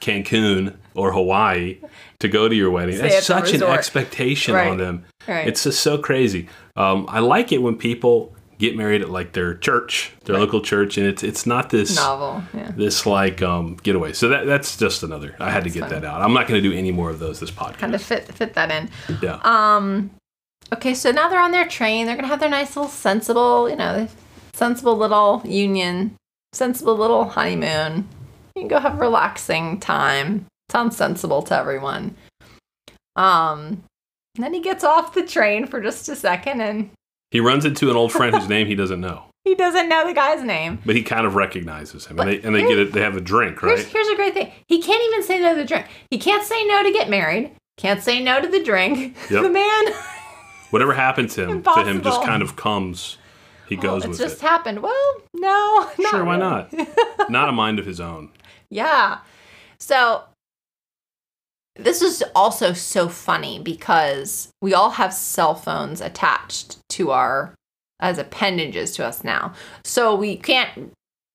Cancun 0.00 0.76
or 0.94 1.12
Hawaii 1.12 1.78
to 2.20 2.28
go 2.28 2.48
to 2.48 2.54
your 2.54 2.70
wedding. 2.70 2.96
Stay 2.96 3.08
That's 3.08 3.26
such 3.26 3.52
an 3.52 3.62
expectation 3.62 4.54
Right. 4.54 4.68
on 4.68 4.78
them. 4.78 5.04
right. 5.26 5.46
It's 5.48 5.64
just 5.64 5.80
so 5.80 5.98
crazy. 5.98 6.48
Um, 6.76 7.06
I 7.08 7.18
like 7.20 7.50
it 7.52 7.58
when 7.62 7.76
people 7.76 8.34
get 8.58 8.76
married 8.76 9.02
at 9.02 9.10
like 9.10 9.32
their 9.32 9.54
church, 9.54 10.12
their 10.24 10.34
Right. 10.34 10.40
local 10.40 10.60
church, 10.60 10.98
and 10.98 11.06
it's 11.06 11.22
it's 11.22 11.46
not 11.46 11.70
this 11.70 11.96
novel. 11.96 12.42
Yeah. 12.54 12.70
this 12.76 13.06
like 13.06 13.42
um, 13.42 13.76
getaway. 13.82 14.12
So 14.12 14.28
that 14.28 14.46
that's 14.46 14.76
just 14.76 15.02
another. 15.02 15.34
I 15.40 15.50
had 15.50 15.64
to 15.64 15.70
get 15.70 15.88
that 15.90 16.04
out. 16.04 16.22
I'm 16.22 16.32
not 16.32 16.46
going 16.48 16.62
to 16.62 16.68
do 16.68 16.74
any 16.76 16.90
more 16.92 17.10
of 17.10 17.18
those 17.18 17.40
this 17.40 17.50
podcast. 17.50 17.78
Kind 17.78 17.94
of 17.94 18.02
fit 18.02 18.24
fit 18.34 18.54
that 18.54 18.70
in. 18.70 18.88
yeah. 19.22 19.40
Um. 19.44 20.10
Okay, 20.72 20.92
so 20.94 21.10
now 21.10 21.28
they're 21.28 21.40
on 21.40 21.50
their 21.52 21.66
train. 21.66 22.06
They're 22.06 22.16
gonna 22.16 22.28
have 22.28 22.40
their 22.40 22.50
nice 22.50 22.76
little 22.76 22.90
sensible, 22.90 23.70
you 23.70 23.76
know, 23.76 24.06
sensible 24.52 24.96
little 24.96 25.40
union, 25.44 26.14
sensible 26.52 26.94
little 26.96 27.24
honeymoon. 27.30 28.06
You 28.58 28.62
can 28.62 28.68
go 28.68 28.80
have 28.80 28.98
relaxing 28.98 29.78
time. 29.78 30.46
Sounds 30.68 30.96
sensible 30.96 31.42
to 31.42 31.56
everyone. 31.56 32.16
Um. 33.16 33.84
then 34.36 34.52
he 34.52 34.60
gets 34.60 34.82
off 34.84 35.14
the 35.14 35.24
train 35.24 35.66
for 35.66 35.80
just 35.80 36.08
a 36.08 36.16
second, 36.16 36.60
and 36.60 36.90
He 37.30 37.40
runs 37.40 37.64
into 37.64 37.90
an 37.90 37.96
old 37.96 38.12
friend 38.12 38.34
whose 38.34 38.48
name 38.48 38.66
he 38.66 38.74
doesn't 38.74 39.00
know, 39.00 39.24
he 39.44 39.54
doesn't 39.54 39.88
know 39.88 40.06
the 40.06 40.12
guy's 40.14 40.42
name. 40.42 40.80
but 40.84 40.96
he 40.96 41.02
kind 41.02 41.26
of 41.26 41.34
recognizes 41.36 42.06
him, 42.06 42.16
But 42.16 42.28
and 42.28 42.36
they 42.42 42.46
and 42.46 42.54
they 42.56 42.62
get 42.62 42.78
it. 42.78 42.92
They 42.92 43.00
have 43.00 43.16
a 43.16 43.20
drink, 43.20 43.62
right? 43.62 43.78
here's 43.78 44.08
a 44.08 44.16
great 44.16 44.34
thing. 44.34 44.52
He 44.66 44.82
can't 44.82 45.02
even 45.04 45.22
say 45.22 45.40
no 45.40 45.54
to 45.54 45.60
the 45.60 45.66
drink. 45.66 45.86
He 46.10 46.18
can't 46.18 46.44
say 46.44 46.64
no 46.66 46.82
to 46.82 46.92
get 46.92 47.08
married. 47.08 47.52
Can't 47.76 48.02
say 48.02 48.20
no 48.22 48.40
to 48.40 48.48
the 48.48 48.62
drink. 48.64 49.16
Yep. 49.30 49.42
the 49.42 49.50
man. 49.50 49.84
Whatever 50.70 50.92
happened 50.94 51.30
to 51.30 51.46
him, 51.48 51.62
to 51.62 51.84
him, 51.84 52.02
just 52.02 52.22
kind 52.24 52.42
of 52.42 52.56
comes. 52.56 53.16
He 53.68 53.76
goes 53.76 54.02
it's 54.04 54.10
with 54.10 54.18
just 54.18 54.42
it. 54.42 54.46
happened. 54.46 54.80
Well, 54.82 55.14
no. 55.34 55.90
Sure, 56.10 56.24
why 56.24 56.36
really. 56.36 56.86
not? 57.20 57.30
not 57.30 57.48
a 57.48 57.52
mind 57.52 57.78
of 57.78 57.86
his 57.86 58.00
own. 58.00 58.30
Yeah. 58.70 59.18
So 59.78 60.24
this 61.76 62.02
is 62.02 62.24
also 62.34 62.72
so 62.72 63.08
funny 63.08 63.60
because 63.60 64.48
we 64.60 64.74
all 64.74 64.90
have 64.90 65.14
cell 65.14 65.54
phones 65.54 66.00
attached 66.00 66.78
to 66.90 67.10
our 67.10 67.54
as 68.00 68.18
appendages 68.18 68.92
to 68.92 69.06
us 69.06 69.24
now. 69.24 69.54
So 69.84 70.14
we 70.14 70.36
can't 70.36 70.92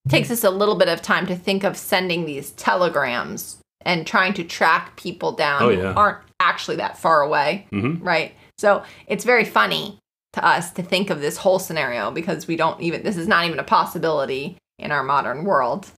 takes 0.10 0.30
us 0.30 0.44
a 0.44 0.50
little 0.50 0.76
bit 0.76 0.90
of 0.90 1.02
time 1.02 1.26
to 1.28 1.36
think 1.36 1.64
of 1.64 1.78
sending 1.78 2.26
these 2.26 2.52
telegrams 2.52 3.60
and 3.86 4.06
trying 4.06 4.34
to 4.34 4.44
track 4.44 4.98
people 4.98 5.32
down 5.32 5.64
Oh, 5.64 5.74
who 5.74 5.82
aren't 5.86 6.20
actually 6.42 6.76
that 6.78 6.98
far 6.98 7.22
away, 7.22 7.68
hmm 7.70 7.96
right? 8.04 8.34
So 8.58 8.84
it's 9.08 9.24
very 9.24 9.46
funny 9.46 10.00
to 10.34 10.46
us 10.46 10.72
to 10.74 10.84
think 10.84 11.10
of 11.10 11.22
this 11.22 11.38
whole 11.38 11.60
scenario 11.60 12.12
because 12.12 12.48
we 12.48 12.58
don't 12.58 12.82
even 12.82 13.04
this 13.04 13.18
is 13.18 13.28
not 13.28 13.46
even 13.46 13.60
a 13.60 13.64
possibility 13.64 14.58
in 14.78 14.92
our 14.92 15.04
modern 15.04 15.46
world. 15.46 15.90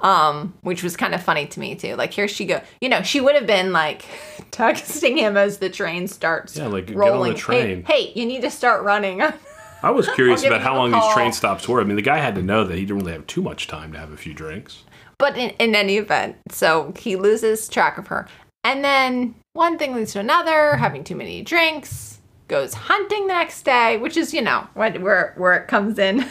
Um, 0.00 0.52
which 0.60 0.82
was 0.82 0.94
kind 0.96 1.14
of 1.14 1.22
funny 1.22 1.46
to 1.46 1.58
me 1.60 1.74
too. 1.74 1.96
Like 1.96 2.12
here 2.12 2.28
she 2.28 2.44
go. 2.44 2.60
You 2.82 2.88
know, 2.90 3.02
she 3.02 3.20
would 3.20 3.34
have 3.34 3.46
been 3.46 3.72
like 3.72 4.02
texting 4.50 5.16
him 5.16 5.36
as 5.36 5.58
the 5.58 5.70
train 5.70 6.06
starts 6.06 6.56
Yeah, 6.56 6.66
like 6.66 6.86
get 6.86 6.96
on 6.96 7.00
rolling. 7.00 7.32
the 7.32 7.38
train. 7.38 7.82
Hey, 7.84 8.04
hey, 8.06 8.12
you 8.14 8.26
need 8.26 8.42
to 8.42 8.50
start 8.50 8.82
running. 8.84 9.22
I 9.82 9.90
was 9.90 10.08
curious 10.10 10.42
about 10.44 10.62
how 10.62 10.76
long 10.76 10.90
these 10.90 11.12
train 11.14 11.32
stops 11.32 11.68
were. 11.68 11.80
I 11.80 11.84
mean, 11.84 11.96
the 11.96 12.02
guy 12.02 12.18
had 12.18 12.34
to 12.34 12.42
know 12.42 12.64
that 12.64 12.74
he 12.76 12.82
didn't 12.82 12.98
really 13.00 13.12
have 13.12 13.26
too 13.26 13.42
much 13.42 13.68
time 13.68 13.92
to 13.92 13.98
have 13.98 14.10
a 14.10 14.16
few 14.16 14.34
drinks. 14.34 14.84
But 15.18 15.36
in, 15.36 15.50
in 15.58 15.74
any 15.74 15.96
event, 15.96 16.36
so 16.50 16.92
he 16.98 17.16
loses 17.16 17.68
track 17.68 17.96
of 17.96 18.08
her. 18.08 18.26
And 18.64 18.84
then 18.84 19.34
one 19.52 19.78
thing 19.78 19.94
leads 19.94 20.12
to 20.14 20.20
another, 20.20 20.76
having 20.76 21.04
too 21.04 21.14
many 21.14 21.42
drinks, 21.42 22.18
goes 22.48 22.74
hunting 22.74 23.26
the 23.28 23.34
next 23.34 23.62
day, 23.62 23.96
which 23.98 24.16
is, 24.16 24.34
you 24.34 24.42
know, 24.42 24.66
where, 24.74 25.34
where 25.36 25.54
it 25.54 25.68
comes 25.68 25.98
in. 25.98 26.26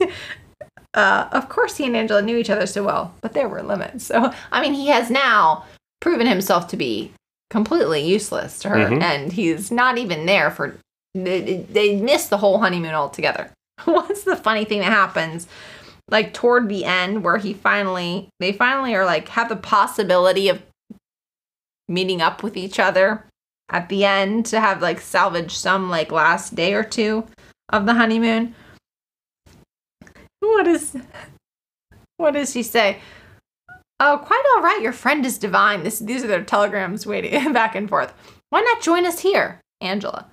uh, 0.94 1.28
of 1.32 1.48
course, 1.48 1.76
he 1.76 1.84
and 1.86 1.96
Angela 1.96 2.22
knew 2.22 2.36
each 2.36 2.50
other 2.50 2.66
so 2.66 2.82
well, 2.84 3.14
but 3.20 3.32
there 3.34 3.48
were 3.48 3.62
limits. 3.62 4.06
So, 4.06 4.32
I 4.52 4.60
mean, 4.62 4.74
he 4.74 4.86
has 4.88 5.10
now 5.10 5.64
proven 6.00 6.26
himself 6.26 6.68
to 6.68 6.76
be 6.76 7.12
completely 7.50 8.04
useless 8.06 8.58
to 8.60 8.68
her, 8.70 8.76
Mhm. 8.76 9.02
and 9.02 9.32
he's 9.32 9.70
not 9.70 9.98
even 9.98 10.26
there 10.26 10.50
for. 10.50 10.76
They, 11.14 11.64
they 11.70 11.96
miss 11.96 12.26
the 12.26 12.38
whole 12.38 12.58
honeymoon 12.58 12.94
altogether. 12.94 13.50
What's 13.84 14.24
the 14.24 14.36
funny 14.36 14.64
thing 14.64 14.80
that 14.80 14.92
happens? 14.92 15.46
like 16.10 16.34
toward 16.34 16.68
the 16.68 16.84
end 16.84 17.24
where 17.24 17.38
he 17.38 17.54
finally 17.54 18.28
they 18.38 18.52
finally 18.52 18.94
are 18.94 19.06
like 19.06 19.26
have 19.28 19.48
the 19.48 19.56
possibility 19.56 20.50
of 20.50 20.60
meeting 21.88 22.20
up 22.20 22.42
with 22.42 22.58
each 22.58 22.78
other 22.78 23.24
at 23.70 23.88
the 23.88 24.04
end 24.04 24.44
to 24.44 24.60
have 24.60 24.82
like 24.82 25.00
salvage 25.00 25.52
some 25.56 25.88
like 25.88 26.12
last 26.12 26.54
day 26.54 26.74
or 26.74 26.84
two 26.84 27.26
of 27.70 27.86
the 27.86 27.94
honeymoon 27.94 28.54
what 30.48 30.66
is 30.66 30.96
what 32.16 32.32
does 32.32 32.52
she 32.52 32.62
say 32.62 32.98
oh 34.00 34.20
quite 34.24 34.44
all 34.54 34.62
right 34.62 34.82
your 34.82 34.92
friend 34.92 35.24
is 35.24 35.38
divine 35.38 35.82
this 35.82 35.98
these 35.98 36.24
are 36.24 36.28
their 36.28 36.44
telegrams 36.44 37.06
waiting 37.06 37.52
back 37.52 37.74
and 37.74 37.88
forth 37.88 38.12
why 38.50 38.60
not 38.60 38.82
join 38.82 39.06
us 39.06 39.20
here 39.20 39.60
angela 39.80 40.26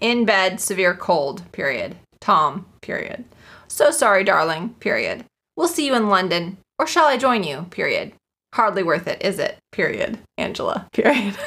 in 0.00 0.24
bed 0.24 0.60
severe 0.60 0.94
cold 0.94 1.42
period 1.52 1.96
tom 2.20 2.66
period 2.80 3.24
so 3.70 3.90
sorry, 3.92 4.24
darling. 4.24 4.70
Period. 4.80 5.24
We'll 5.56 5.68
see 5.68 5.86
you 5.86 5.94
in 5.94 6.08
London. 6.08 6.58
Or 6.78 6.86
shall 6.86 7.06
I 7.06 7.16
join 7.16 7.44
you? 7.44 7.66
Period. 7.70 8.12
Hardly 8.52 8.82
worth 8.82 9.06
it, 9.06 9.22
is 9.22 9.38
it? 9.38 9.58
Period. 9.70 10.18
Angela. 10.36 10.88
Period. 10.92 11.38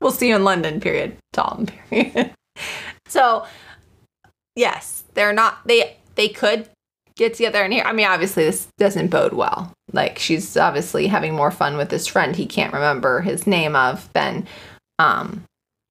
we'll 0.00 0.12
see 0.12 0.28
you 0.28 0.36
in 0.36 0.44
London. 0.44 0.80
Period. 0.80 1.16
Tom. 1.32 1.66
Period. 1.90 2.32
so, 3.06 3.46
yes, 4.54 5.04
they're 5.14 5.32
not. 5.32 5.66
They 5.66 5.96
they 6.14 6.28
could 6.28 6.68
get 7.20 7.34
together 7.34 7.62
and 7.62 7.72
here. 7.72 7.84
I 7.84 7.92
mean, 7.92 8.06
obviously, 8.06 8.44
this 8.44 8.66
doesn't 8.78 9.08
bode 9.08 9.34
well. 9.34 9.72
Like 9.92 10.18
she's 10.18 10.56
obviously 10.56 11.06
having 11.06 11.34
more 11.34 11.50
fun 11.50 11.76
with 11.76 11.90
this 11.90 12.06
friend 12.06 12.34
he 12.34 12.46
can't 12.46 12.72
remember 12.72 13.20
his 13.20 13.46
name 13.46 13.76
of 13.76 14.10
than 14.14 14.46
um 14.98 15.44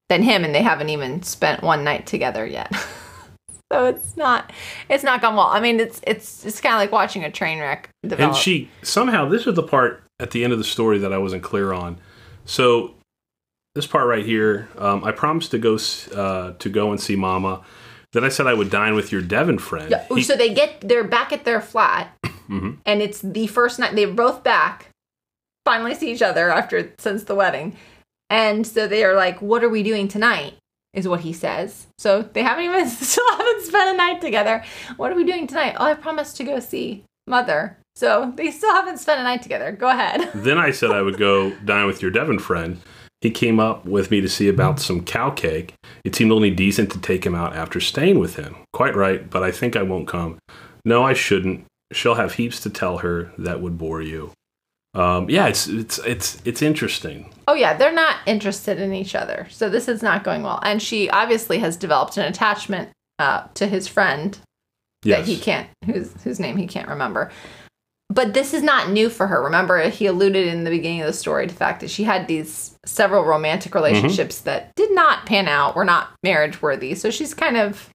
than 0.08 0.22
him, 0.22 0.44
and 0.44 0.54
they 0.54 0.62
haven't 0.62 0.90
even 0.90 1.22
spent 1.22 1.62
one 1.62 1.84
night 1.84 2.06
together 2.06 2.44
yet. 2.44 2.72
so 3.72 3.86
it's 3.86 4.16
not 4.16 4.52
it's 4.88 5.04
not 5.04 5.22
gone 5.22 5.36
well. 5.36 5.46
I 5.46 5.60
mean, 5.60 5.80
it's 5.80 6.00
it's 6.06 6.44
it's 6.44 6.60
kind 6.60 6.74
of 6.74 6.80
like 6.80 6.92
watching 6.92 7.24
a 7.24 7.30
train 7.30 7.60
wreck 7.60 7.88
develop. 8.02 8.34
And 8.34 8.36
she 8.36 8.68
somehow 8.82 9.28
this 9.28 9.46
is 9.46 9.54
the 9.54 9.62
part 9.62 10.02
at 10.18 10.32
the 10.32 10.44
end 10.44 10.52
of 10.52 10.58
the 10.58 10.64
story 10.64 10.98
that 10.98 11.12
I 11.12 11.18
wasn't 11.18 11.42
clear 11.42 11.72
on. 11.72 11.98
So 12.44 12.94
this 13.74 13.86
part 13.86 14.08
right 14.08 14.26
here, 14.26 14.68
um, 14.78 15.04
I 15.04 15.12
promised 15.12 15.52
to 15.52 15.58
go 15.58 15.78
uh, 16.14 16.54
to 16.58 16.68
go 16.68 16.90
and 16.90 17.00
see 17.00 17.14
Mama. 17.14 17.62
Then 18.12 18.24
I 18.24 18.28
said 18.28 18.46
I 18.46 18.54
would 18.54 18.70
dine 18.70 18.94
with 18.94 19.12
your 19.12 19.22
Devon 19.22 19.58
friend. 19.58 19.90
Yeah, 19.90 20.04
He- 20.12 20.22
so 20.22 20.36
they 20.36 20.52
get 20.52 20.80
they're 20.80 21.04
back 21.04 21.32
at 21.32 21.44
their 21.44 21.60
flat, 21.60 22.12
Mhm. 22.48 22.78
and 22.84 23.00
it's 23.02 23.20
the 23.20 23.46
first 23.46 23.78
night 23.78 23.94
they're 23.94 24.08
both 24.12 24.42
back. 24.42 24.88
Finally, 25.64 25.94
see 25.94 26.10
each 26.12 26.22
other 26.22 26.50
after 26.50 26.92
since 26.98 27.24
the 27.24 27.34
wedding, 27.34 27.76
and 28.28 28.66
so 28.66 28.86
they 28.88 29.04
are 29.04 29.14
like, 29.14 29.40
"What 29.40 29.62
are 29.62 29.68
we 29.68 29.82
doing 29.82 30.08
tonight?" 30.08 30.54
Is 30.92 31.06
what 31.06 31.20
he 31.20 31.32
says. 31.32 31.86
So 31.98 32.22
they 32.22 32.42
haven't 32.42 32.64
even 32.64 32.88
still 32.88 33.30
haven't 33.36 33.62
spent 33.62 33.94
a 33.94 33.96
night 33.96 34.20
together. 34.20 34.64
What 34.96 35.12
are 35.12 35.14
we 35.14 35.22
doing 35.24 35.46
tonight? 35.46 35.76
Oh, 35.78 35.84
I 35.84 35.94
promised 35.94 36.36
to 36.38 36.44
go 36.44 36.58
see 36.58 37.04
mother. 37.28 37.76
So 37.94 38.32
they 38.34 38.50
still 38.50 38.72
haven't 38.72 38.98
spent 38.98 39.20
a 39.20 39.22
night 39.22 39.42
together. 39.42 39.70
Go 39.70 39.88
ahead. 39.88 40.30
Then 40.34 40.58
I 40.58 40.72
said 40.72 40.90
I 40.90 41.02
would 41.02 41.16
go 41.18 41.50
dine 41.64 41.86
with 41.86 42.02
your 42.02 42.10
Devon 42.10 42.40
friend. 42.40 42.80
He 43.20 43.30
came 43.30 43.60
up 43.60 43.84
with 43.84 44.10
me 44.10 44.20
to 44.20 44.28
see 44.28 44.48
about 44.48 44.80
some 44.80 45.04
cow 45.04 45.30
cake. 45.30 45.74
It 46.04 46.14
seemed 46.14 46.32
only 46.32 46.50
decent 46.50 46.90
to 46.92 47.00
take 47.00 47.24
him 47.24 47.34
out 47.34 47.54
after 47.54 47.78
staying 47.80 48.18
with 48.18 48.36
him. 48.36 48.56
Quite 48.72 48.96
right, 48.96 49.28
but 49.28 49.42
I 49.42 49.50
think 49.50 49.76
I 49.76 49.82
won't 49.82 50.08
come. 50.08 50.38
No, 50.84 51.02
I 51.02 51.12
shouldn't. 51.12 51.66
She'll 51.92 52.14
have 52.14 52.34
heaps 52.34 52.60
to 52.60 52.70
tell 52.70 52.98
her 52.98 53.30
that 53.36 53.60
would 53.60 53.76
bore 53.76 54.00
you. 54.00 54.32
Um, 54.94 55.28
yeah, 55.30 55.46
it's 55.46 55.68
it's 55.68 55.98
it's 55.98 56.40
it's 56.44 56.62
interesting. 56.62 57.32
Oh 57.46 57.54
yeah, 57.54 57.74
they're 57.76 57.92
not 57.92 58.16
interested 58.26 58.80
in 58.80 58.92
each 58.92 59.14
other. 59.14 59.46
So 59.50 59.68
this 59.68 59.86
is 59.86 60.02
not 60.02 60.24
going 60.24 60.42
well. 60.42 60.58
And 60.62 60.80
she 60.82 61.08
obviously 61.10 61.58
has 61.58 61.76
developed 61.76 62.16
an 62.16 62.24
attachment 62.24 62.88
uh, 63.18 63.44
to 63.54 63.66
his 63.66 63.86
friend 63.86 64.38
Yes. 65.02 65.20
that 65.20 65.32
he 65.32 65.38
can't 65.38 65.68
whose 65.86 66.12
whose 66.24 66.40
name 66.40 66.56
he 66.56 66.66
can't 66.66 66.88
remember. 66.88 67.30
But 68.12 68.34
this 68.34 68.52
is 68.52 68.62
not 68.64 68.90
new 68.90 69.08
for 69.08 69.28
her. 69.28 69.40
Remember, 69.40 69.88
he 69.88 70.06
alluded 70.06 70.48
in 70.48 70.64
the 70.64 70.70
beginning 70.70 71.00
of 71.00 71.06
the 71.06 71.12
story 71.12 71.46
to 71.46 71.52
the 71.52 71.58
fact 71.58 71.80
that 71.80 71.90
she 71.90 72.02
had 72.02 72.26
these 72.26 72.76
several 72.84 73.24
romantic 73.24 73.72
relationships 73.72 74.38
mm-hmm. 74.38 74.46
that 74.46 74.74
did 74.74 74.92
not 74.92 75.26
pan 75.26 75.46
out, 75.46 75.76
were 75.76 75.84
not 75.84 76.10
marriage 76.24 76.60
worthy. 76.60 76.96
So 76.96 77.10
she's 77.10 77.34
kind 77.34 77.56
of 77.56 77.88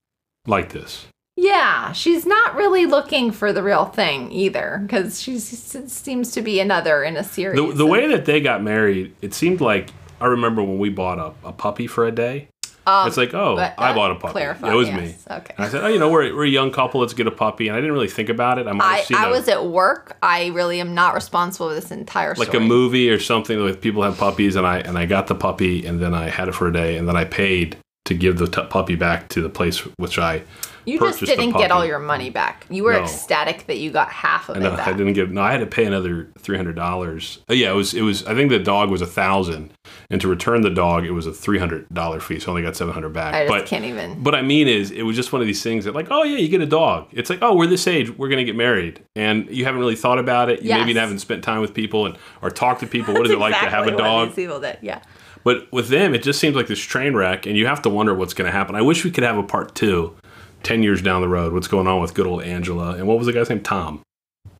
like 0.46 0.72
this. 0.72 1.06
yeah, 1.36 1.92
she's 1.92 2.24
not 2.24 2.56
really 2.56 2.86
looking 2.86 3.30
for 3.30 3.52
the 3.52 3.62
real 3.62 3.84
thing 3.84 4.32
either, 4.32 4.80
because 4.82 5.20
she 5.20 5.38
seems 5.38 6.32
to 6.32 6.40
be 6.40 6.60
another 6.60 7.04
in 7.04 7.16
a 7.16 7.24
series. 7.24 7.60
The, 7.60 7.72
the 7.74 7.86
way 7.86 8.08
that 8.08 8.24
they 8.24 8.40
got 8.40 8.62
married, 8.62 9.14
it 9.20 9.34
seemed 9.34 9.60
like 9.60 9.90
I 10.18 10.26
remember 10.26 10.62
when 10.62 10.78
we 10.78 10.88
bought 10.88 11.18
a, 11.18 11.48
a 11.48 11.52
puppy 11.52 11.86
for 11.86 12.06
a 12.06 12.12
day. 12.12 12.48
Um, 12.86 13.08
It's 13.08 13.16
like, 13.16 13.34
oh, 13.34 13.56
I 13.56 13.92
bought 13.94 14.12
a 14.12 14.14
puppy. 14.14 14.32
clarified, 14.32 14.72
it 14.72 14.76
was 14.76 14.88
yes, 14.88 15.00
me. 15.28 15.34
Okay. 15.36 15.54
And 15.56 15.66
I 15.66 15.68
said, 15.68 15.84
oh, 15.84 15.88
you 15.88 15.98
know, 15.98 16.08
we're, 16.08 16.34
we're 16.34 16.44
a 16.44 16.48
young 16.48 16.70
couple. 16.70 17.00
Let's 17.00 17.14
get 17.14 17.26
a 17.26 17.30
puppy. 17.32 17.68
And 17.68 17.76
I 17.76 17.80
didn't 17.80 17.92
really 17.94 18.08
think 18.08 18.28
about 18.28 18.58
it. 18.58 18.66
I 18.66 18.72
might 18.72 18.84
have 18.84 18.98
I, 18.98 19.02
seen 19.02 19.16
I 19.16 19.26
a- 19.28 19.30
was 19.30 19.48
at 19.48 19.66
work. 19.66 20.16
I 20.22 20.46
really 20.48 20.80
am 20.80 20.94
not 20.94 21.14
responsible 21.14 21.68
for 21.68 21.74
this 21.74 21.90
entire 21.90 22.34
story. 22.34 22.46
like 22.46 22.56
a 22.56 22.60
movie 22.60 23.10
or 23.10 23.18
something 23.18 23.62
with 23.62 23.80
people 23.80 24.02
have 24.02 24.16
puppies, 24.18 24.56
and 24.56 24.66
I 24.66 24.78
and 24.78 24.96
I 24.96 25.06
got 25.06 25.26
the 25.26 25.34
puppy, 25.34 25.84
and 25.86 26.00
then 26.00 26.14
I 26.14 26.28
had 26.30 26.48
it 26.48 26.52
for 26.54 26.68
a 26.68 26.72
day, 26.72 26.96
and 26.96 27.08
then 27.08 27.16
I 27.16 27.24
paid 27.24 27.76
to 28.06 28.14
give 28.14 28.38
the 28.38 28.46
t- 28.46 28.62
puppy 28.70 28.94
back 28.96 29.28
to 29.28 29.42
the 29.42 29.48
place 29.48 29.78
which 29.98 30.18
I 30.18 30.42
You 30.84 30.98
just 30.98 31.20
didn't 31.20 31.52
get 31.52 31.70
all 31.72 31.84
your 31.84 31.98
money 31.98 32.30
back. 32.30 32.64
You 32.70 32.84
were 32.84 32.92
No. 32.92 33.02
ecstatic 33.02 33.66
that 33.66 33.78
you 33.78 33.90
got 33.90 34.08
half 34.10 34.48
of 34.48 34.56
and 34.56 34.64
it 34.64 34.72
I 34.72 34.92
didn't 34.92 35.14
get 35.14 35.30
no. 35.30 35.42
I 35.42 35.50
had 35.50 35.60
to 35.60 35.66
pay 35.66 35.84
another 35.84 36.28
three 36.38 36.56
hundred 36.56 36.76
dollars. 36.76 37.40
Oh, 37.48 37.54
yeah, 37.54 37.70
it 37.70 37.74
was 37.74 37.92
it 37.92 38.02
was. 38.02 38.24
I 38.26 38.34
think 38.34 38.50
the 38.50 38.60
dog 38.60 38.88
was 38.90 39.02
a 39.02 39.06
thousand, 39.06 39.72
and 40.10 40.20
to 40.20 40.28
return 40.28 40.60
the 40.62 40.70
dog, 40.70 41.04
it 41.04 41.10
was 41.10 41.26
a 41.26 41.32
three 41.32 41.58
hundred 41.58 41.88
dollar 41.92 42.20
fee. 42.20 42.38
So 42.38 42.46
I 42.46 42.50
only 42.50 42.62
got 42.62 42.76
seven 42.76 42.94
hundred 42.94 43.12
back. 43.12 43.34
I 43.34 43.46
just 43.46 43.52
but 43.52 43.66
can't 43.66 43.84
even. 43.84 44.22
What 44.22 44.36
I 44.36 44.42
mean 44.42 44.68
is, 44.68 44.92
it 44.92 45.02
was 45.02 45.16
just 45.16 45.32
one 45.32 45.42
of 45.42 45.48
these 45.48 45.62
things 45.62 45.84
that, 45.86 45.94
like, 45.94 46.06
oh 46.12 46.22
yeah, 46.22 46.38
you 46.38 46.48
get 46.48 46.60
a 46.60 46.66
dog. 46.66 47.08
It's 47.12 47.28
like, 47.30 47.40
oh, 47.42 47.56
we're 47.56 47.66
this 47.66 47.88
age, 47.88 48.16
we're 48.16 48.28
gonna 48.28 48.44
get 48.44 48.54
married, 48.56 49.00
and 49.16 49.50
you 49.50 49.64
haven't 49.64 49.80
really 49.80 49.96
thought 49.96 50.20
about 50.20 50.50
it. 50.50 50.62
You 50.62 50.72
maybe 50.72 50.94
haven't 50.94 51.18
spent 51.18 51.42
time 51.42 51.60
with 51.60 51.74
people 51.74 52.06
and 52.06 52.16
or 52.42 52.50
talked 52.50 52.78
to 52.80 52.86
people. 52.86 53.12
What 53.14 53.26
is 53.26 53.32
it 53.32 53.38
like 53.46 53.54
to 53.60 53.68
have 53.68 53.88
a 53.88 53.96
dog? 53.96 54.36
people 54.36 54.60
did. 54.60 54.78
Yeah. 54.82 55.00
But 55.46 55.70
with 55.72 55.90
them, 55.90 56.12
it 56.12 56.24
just 56.24 56.40
seems 56.40 56.56
like 56.56 56.66
this 56.66 56.80
train 56.80 57.14
wreck, 57.14 57.46
and 57.46 57.56
you 57.56 57.66
have 57.68 57.80
to 57.82 57.88
wonder 57.88 58.12
what's 58.12 58.34
going 58.34 58.46
to 58.46 58.52
happen. 58.52 58.74
I 58.74 58.82
wish 58.82 59.04
we 59.04 59.12
could 59.12 59.22
have 59.22 59.38
a 59.38 59.44
part 59.44 59.76
two, 59.76 60.16
10 60.64 60.82
years 60.82 61.00
down 61.00 61.20
the 61.20 61.28
road. 61.28 61.52
What's 61.52 61.68
going 61.68 61.86
on 61.86 62.00
with 62.02 62.14
good 62.14 62.26
old 62.26 62.42
Angela? 62.42 62.96
And 62.96 63.06
what 63.06 63.16
was 63.16 63.28
the 63.28 63.32
guy's 63.32 63.48
name? 63.48 63.60
Tom. 63.62 64.00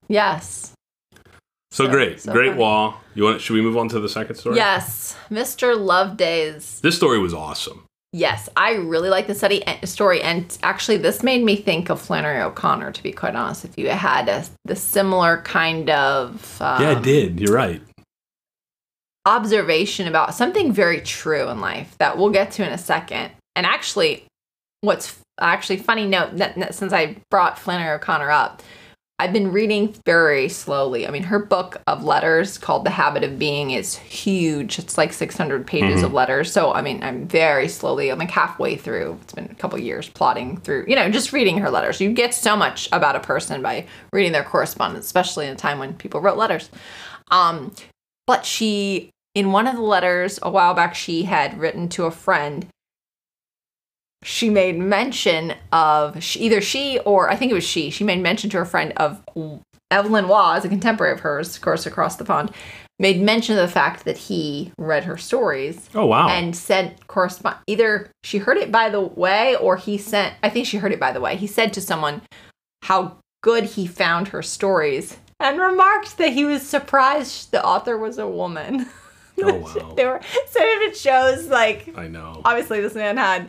Yes. 0.07 0.75
So, 1.73 1.87
So- 1.87 1.91
great, 1.91 2.21
so 2.21 2.33
great 2.33 2.51
funny. 2.51 2.61
wall. 2.61 3.01
You 3.17 3.25
want? 3.25 3.41
Should 3.41 3.55
we 3.55 3.63
move 3.63 3.77
on 3.77 3.89
to 3.89 3.99
the 3.99 4.09
second 4.09 4.37
story? 4.37 4.55
Yes. 4.55 5.17
Mr. 5.29 5.75
Lovedays. 5.77 6.81
This 6.83 6.97
story 6.97 7.19
was 7.19 7.35
awesome. 7.35 7.83
Yes, 8.13 8.49
I 8.57 8.75
really 8.75 9.09
like 9.11 9.27
the 9.27 9.35
study 9.35 9.65
story, 9.83 10.23
and 10.23 10.57
actually, 10.63 10.99
this 10.99 11.25
made 11.25 11.43
me 11.45 11.57
think 11.57 11.91
of 11.91 12.01
Flannery 12.01 12.41
O'Connor. 12.41 12.93
To 12.93 13.03
be 13.03 13.11
quite 13.11 13.35
honest, 13.35 13.65
if 13.65 13.77
you 13.77 13.89
had 13.89 14.29
a 14.29 14.45
the 14.65 14.77
similar 14.77 15.43
kind 15.43 15.91
of 15.91 16.63
um, 16.63 16.81
yeah, 16.81 16.93
it 16.97 17.03
did. 17.03 17.41
You're 17.41 17.53
right. 17.53 17.83
Observation 19.27 20.07
about 20.07 20.35
something 20.35 20.73
very 20.73 21.01
true 21.01 21.49
in 21.49 21.61
life 21.61 21.97
that 21.99 22.17
we'll 22.17 22.31
get 22.31 22.53
to 22.53 22.67
in 22.67 22.73
a 22.73 22.79
second. 22.79 23.33
And 23.57 23.67
actually, 23.67 24.25
what's 24.81 25.19
actually 25.41 25.79
funny 25.79 26.07
note 26.07 26.37
that, 26.37 26.55
that 26.57 26.75
since 26.75 26.93
I 26.93 27.17
brought 27.31 27.59
Flannery 27.59 27.95
O'Connor 27.95 28.31
up, 28.31 28.63
I've 29.19 29.33
been 29.33 29.51
reading 29.51 29.95
very 30.05 30.51
slowly. 30.51 31.09
I 31.09 31.11
mean, 31.11 31.23
her 31.23 31.39
book 31.39 31.81
of 31.87 32.05
letters 32.05 32.59
called 32.59 32.85
The 32.85 32.91
Habit 32.91 33.25
of 33.25 33.39
Being 33.39 33.71
is 33.71 33.97
huge. 33.97 34.79
It's 34.79 34.99
like 34.99 35.15
600 35.15 35.67
pages 35.67 36.03
of 36.03 36.13
letters. 36.13 36.53
So, 36.53 36.75
I 36.75 36.83
mean, 36.83 37.03
I'm 37.03 37.27
very 37.27 37.67
slowly, 37.67 38.11
I'm 38.11 38.19
like 38.19 38.31
halfway 38.31 38.77
through. 38.77 39.19
It's 39.23 39.33
been 39.33 39.49
a 39.51 39.55
couple 39.55 39.81
years 39.81 40.11
plodding 40.11 40.59
through, 40.59 40.85
you 40.87 40.95
know, 40.95 41.11
just 41.11 41.33
reading 41.33 41.57
her 41.59 41.71
letters. 41.71 41.99
You 41.99 42.13
get 42.13 42.35
so 42.35 42.57
much 42.57 42.91
about 42.93 43.17
a 43.17 43.21
person 43.21 43.63
by 43.63 43.87
reading 44.13 44.33
their 44.33 44.45
correspondence, 44.45 45.07
especially 45.07 45.47
in 45.47 45.55
a 45.55 45.57
time 45.57 45.79
when 45.79 45.95
people 45.95 46.21
wrote 46.21 46.37
letters. 46.37 46.69
Um, 47.31 47.73
but 48.27 48.45
she, 48.45 49.11
in 49.37 49.53
one 49.53 49.67
of 49.67 49.77
the 49.77 49.83
letters 49.83 50.39
a 50.43 50.51
while 50.51 50.73
back, 50.73 50.95
she 50.95 51.25
had 51.25 51.61
written 51.61 51.89
to 51.91 52.07
a 52.07 52.11
friend 52.11 52.67
she 54.23 54.49
made 54.51 54.79
mention 54.79 55.55
of 55.73 56.21
she, 56.23 56.41
either 56.41 56.61
she 56.61 56.99
or 57.01 57.31
I 57.31 57.37
think 57.37 57.53
it 57.53 57.55
was 57.55 57.63
she. 57.63 57.91
She 57.91 58.03
made 58.03 58.21
mention 58.21 58.51
to 58.51 58.57
her 58.57 58.65
friend 58.65 58.93
of 58.97 59.23
Evelyn 59.91 60.27
Waugh, 60.27 60.57
a 60.57 60.69
contemporary 60.69 61.13
of 61.13 61.21
hers, 61.21 61.55
of 61.55 61.63
course, 61.63 61.87
across 61.87 62.17
the 62.17 62.25
pond, 62.25 62.51
made 62.99 63.21
mention 63.21 63.57
of 63.57 63.63
the 63.65 63.73
fact 63.73 64.05
that 64.05 64.17
he 64.17 64.73
read 64.79 65.05
her 65.05 65.17
stories 65.19 65.89
Oh 65.95 66.07
wow. 66.07 66.29
and 66.29 66.57
said 66.57 67.07
correspond 67.07 67.59
either 67.67 68.11
she 68.25 68.39
heard 68.39 68.57
it 68.57 68.73
by 68.73 68.89
the 68.89 69.03
way 69.03 69.55
or 69.57 69.77
he 69.77 69.99
sent 69.99 70.35
I 70.43 70.49
think 70.49 70.67
she 70.67 70.79
heard 70.79 70.93
it 70.93 70.99
by 70.99 71.13
the 71.13 71.21
way. 71.21 71.37
He 71.37 71.47
said 71.47 71.73
to 71.75 71.81
someone 71.81 72.23
how 72.85 73.19
good 73.43 73.65
he 73.65 73.87
found 73.87 74.29
her 74.29 74.43
stories 74.43 75.19
and 75.39 75.61
remarked 75.61 76.17
that 76.17 76.33
he 76.33 76.45
was 76.47 76.63
surprised 76.63 77.53
the 77.53 77.63
author 77.65 77.99
was 77.99 78.17
a 78.19 78.27
woman. 78.27 78.87
oh 79.43 79.55
wow. 79.77 79.95
they 79.97 80.05
were 80.07 80.21
so 80.49 80.59
if 80.61 80.91
it 80.91 80.97
shows 80.97 81.47
like 81.49 81.97
I 81.97 82.09
know. 82.09 82.41
obviously 82.45 82.81
this 82.81 82.95
man 82.95 83.17
had 83.17 83.49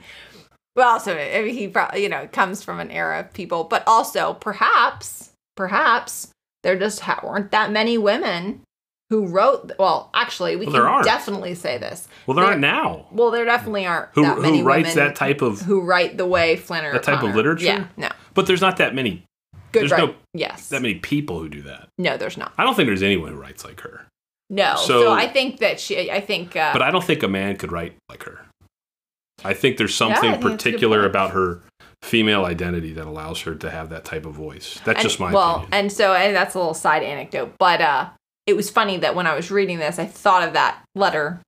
well 0.76 0.90
also 0.90 1.16
I 1.18 1.42
mean, 1.44 1.54
he 1.56 1.68
probably 1.68 2.04
you 2.04 2.10
know 2.10 2.28
comes 2.32 2.64
from 2.64 2.80
an 2.80 2.92
era 2.92 3.20
of 3.22 3.34
people 3.34 3.64
but 3.64 3.84
also 3.88 4.34
perhaps 4.34 5.32
perhaps 5.56 6.30
there 6.64 6.78
just 6.78 7.00
ha- 7.02 7.20
weren't 7.24 7.52
that 7.52 7.72
many 7.72 7.98
women 7.98 8.62
who 9.10 9.26
wrote 9.28 9.72
well 9.80 10.10
actually 10.14 10.56
we 10.56 10.66
Well, 10.66 10.76
can 10.76 10.82
aren't. 10.84 11.06
definitely 11.06 11.56
say 11.56 11.78
this 11.78 12.08
Well, 12.26 12.36
there 12.36 12.44
there- 12.44 12.52
aren't 12.52 12.62
now. 12.62 13.06
well 13.12 13.32
there 13.32 13.46
definitely 13.46 13.86
aren't 13.86 14.10
Who, 14.14 14.24
that 14.24 14.40
many 14.40 14.60
who 14.60 14.66
writes 14.66 14.94
that 14.96 15.16
type 15.16 15.42
of? 15.42 15.62
who 15.62 15.82
write 15.82 16.18
the 16.18 16.26
way 16.26 16.56
Flannery 16.58 16.94
That 16.94 17.04
type 17.04 17.24
of 17.24 17.34
literature? 17.36 17.66
yeah 17.66 17.88
no 17.96 18.10
But 18.34 18.48
there's 18.48 18.62
not 18.62 18.78
that 18.78 18.94
many. 18.94 19.24
good 19.72 19.82
There's 19.84 19.92
right 19.92 20.10
no- 20.10 20.16
yes 20.34 20.70
That 20.70 20.82
many 20.82 20.96
people 20.96 21.40
who 21.40 21.48
do 21.50 21.62
that. 21.64 21.88
no 21.98 22.18
there's 22.18 22.38
not 22.38 22.52
I 22.58 22.64
don't 22.66 22.76
think 22.76 22.88
there's 22.88 23.04
anyone 23.04 23.32
who 23.32 23.40
writes 23.40 23.64
like 23.64 23.80
her. 23.82 24.06
No 24.50 24.76
So- 24.78 25.02
so, 25.04 25.12
I 25.14 25.28
think 25.28 25.60
that 25.60 25.80
she 25.80 26.10
I 26.12 26.22
think 26.22 26.56
uh, 26.56 26.74
But 26.74 26.82
I 26.82 26.92
don't 26.92 27.04
think 27.04 27.24
a 27.24 27.28
man 27.28 27.58
could 27.58 27.72
write 27.72 27.96
like 28.10 28.24
her. 28.24 28.46
I 29.44 29.54
think 29.54 29.78
there's 29.78 29.92
Yeah, 29.92 29.98
something 30.16 30.32
think 30.32 30.36
a 30.36 30.40
good 30.48 30.52
particular 30.54 31.06
about 31.06 31.32
her 31.32 31.62
female 32.02 32.46
identity 32.46 32.94
that 32.94 33.06
allows 33.06 33.42
her 33.42 33.56
to 33.56 33.70
have 33.70 33.90
that 33.90 34.06
type 34.06 34.26
of 34.26 34.34
voice. 34.34 34.80
That's 34.86 35.00
and- 35.00 35.08
just 35.08 35.20
my 35.20 35.32
well, 35.32 35.58
opinion. 35.58 35.74
and 35.74 35.92
so 35.92 36.14
and 36.14 36.36
that's 36.36 36.56
a 36.56 36.60
little 36.60 36.74
side 36.74 37.04
anecdote, 37.04 37.54
but 37.60 37.82
uh, 37.82 38.10
it 38.46 38.56
was 38.56 38.70
funny 38.70 38.98
that 38.98 39.16
when 39.16 39.28
I 39.28 39.36
was 39.36 39.52
reading 39.52 39.80
this, 39.80 40.00
I 40.00 40.06
thought 40.06 40.48
of 40.48 40.54
that 40.54 40.82
letter 40.96 41.42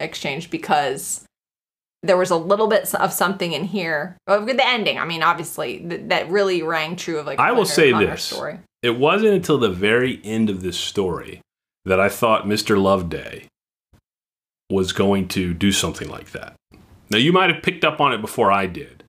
exchange 0.00 0.50
because 0.50 1.24
there 2.02 2.16
was 2.16 2.30
a 2.30 2.36
little 2.36 2.66
bit 2.66 2.94
of 2.94 3.12
something 3.12 3.52
in 3.52 3.64
here. 3.64 4.16
Well, 4.26 4.44
the 4.44 4.66
ending, 4.66 4.98
I 4.98 5.04
mean, 5.06 5.22
obviously, 5.22 5.78
th- 5.78 6.02
that 6.08 6.30
really 6.30 6.62
rang 6.62 6.96
true 6.96 7.18
of 7.18 7.26
like. 7.26 7.38
I 7.38 7.52
will 7.52 7.64
say 7.64 7.92
this. 7.92 8.24
story. 8.24 8.58
It 8.82 8.98
wasn't 8.98 9.32
until 9.34 9.56
the 9.58 9.70
very 9.70 10.20
end 10.22 10.50
of 10.50 10.62
this 10.62 10.78
story 10.78 11.40
that 11.84 12.00
I 12.00 12.08
thought 12.08 12.46
Mr. 12.46 12.80
Loveday 12.80 13.46
was 14.70 14.92
going 14.92 15.28
to 15.28 15.52
do 15.54 15.72
something 15.72 16.08
like 16.08 16.30
that. 16.32 16.54
Now 17.10 17.18
you 17.18 17.32
might 17.32 17.52
have 17.52 17.62
picked 17.62 17.84
up 17.84 18.00
on 18.00 18.12
it 18.12 18.20
before 18.20 18.50
I 18.50 18.66
did, 18.66 19.04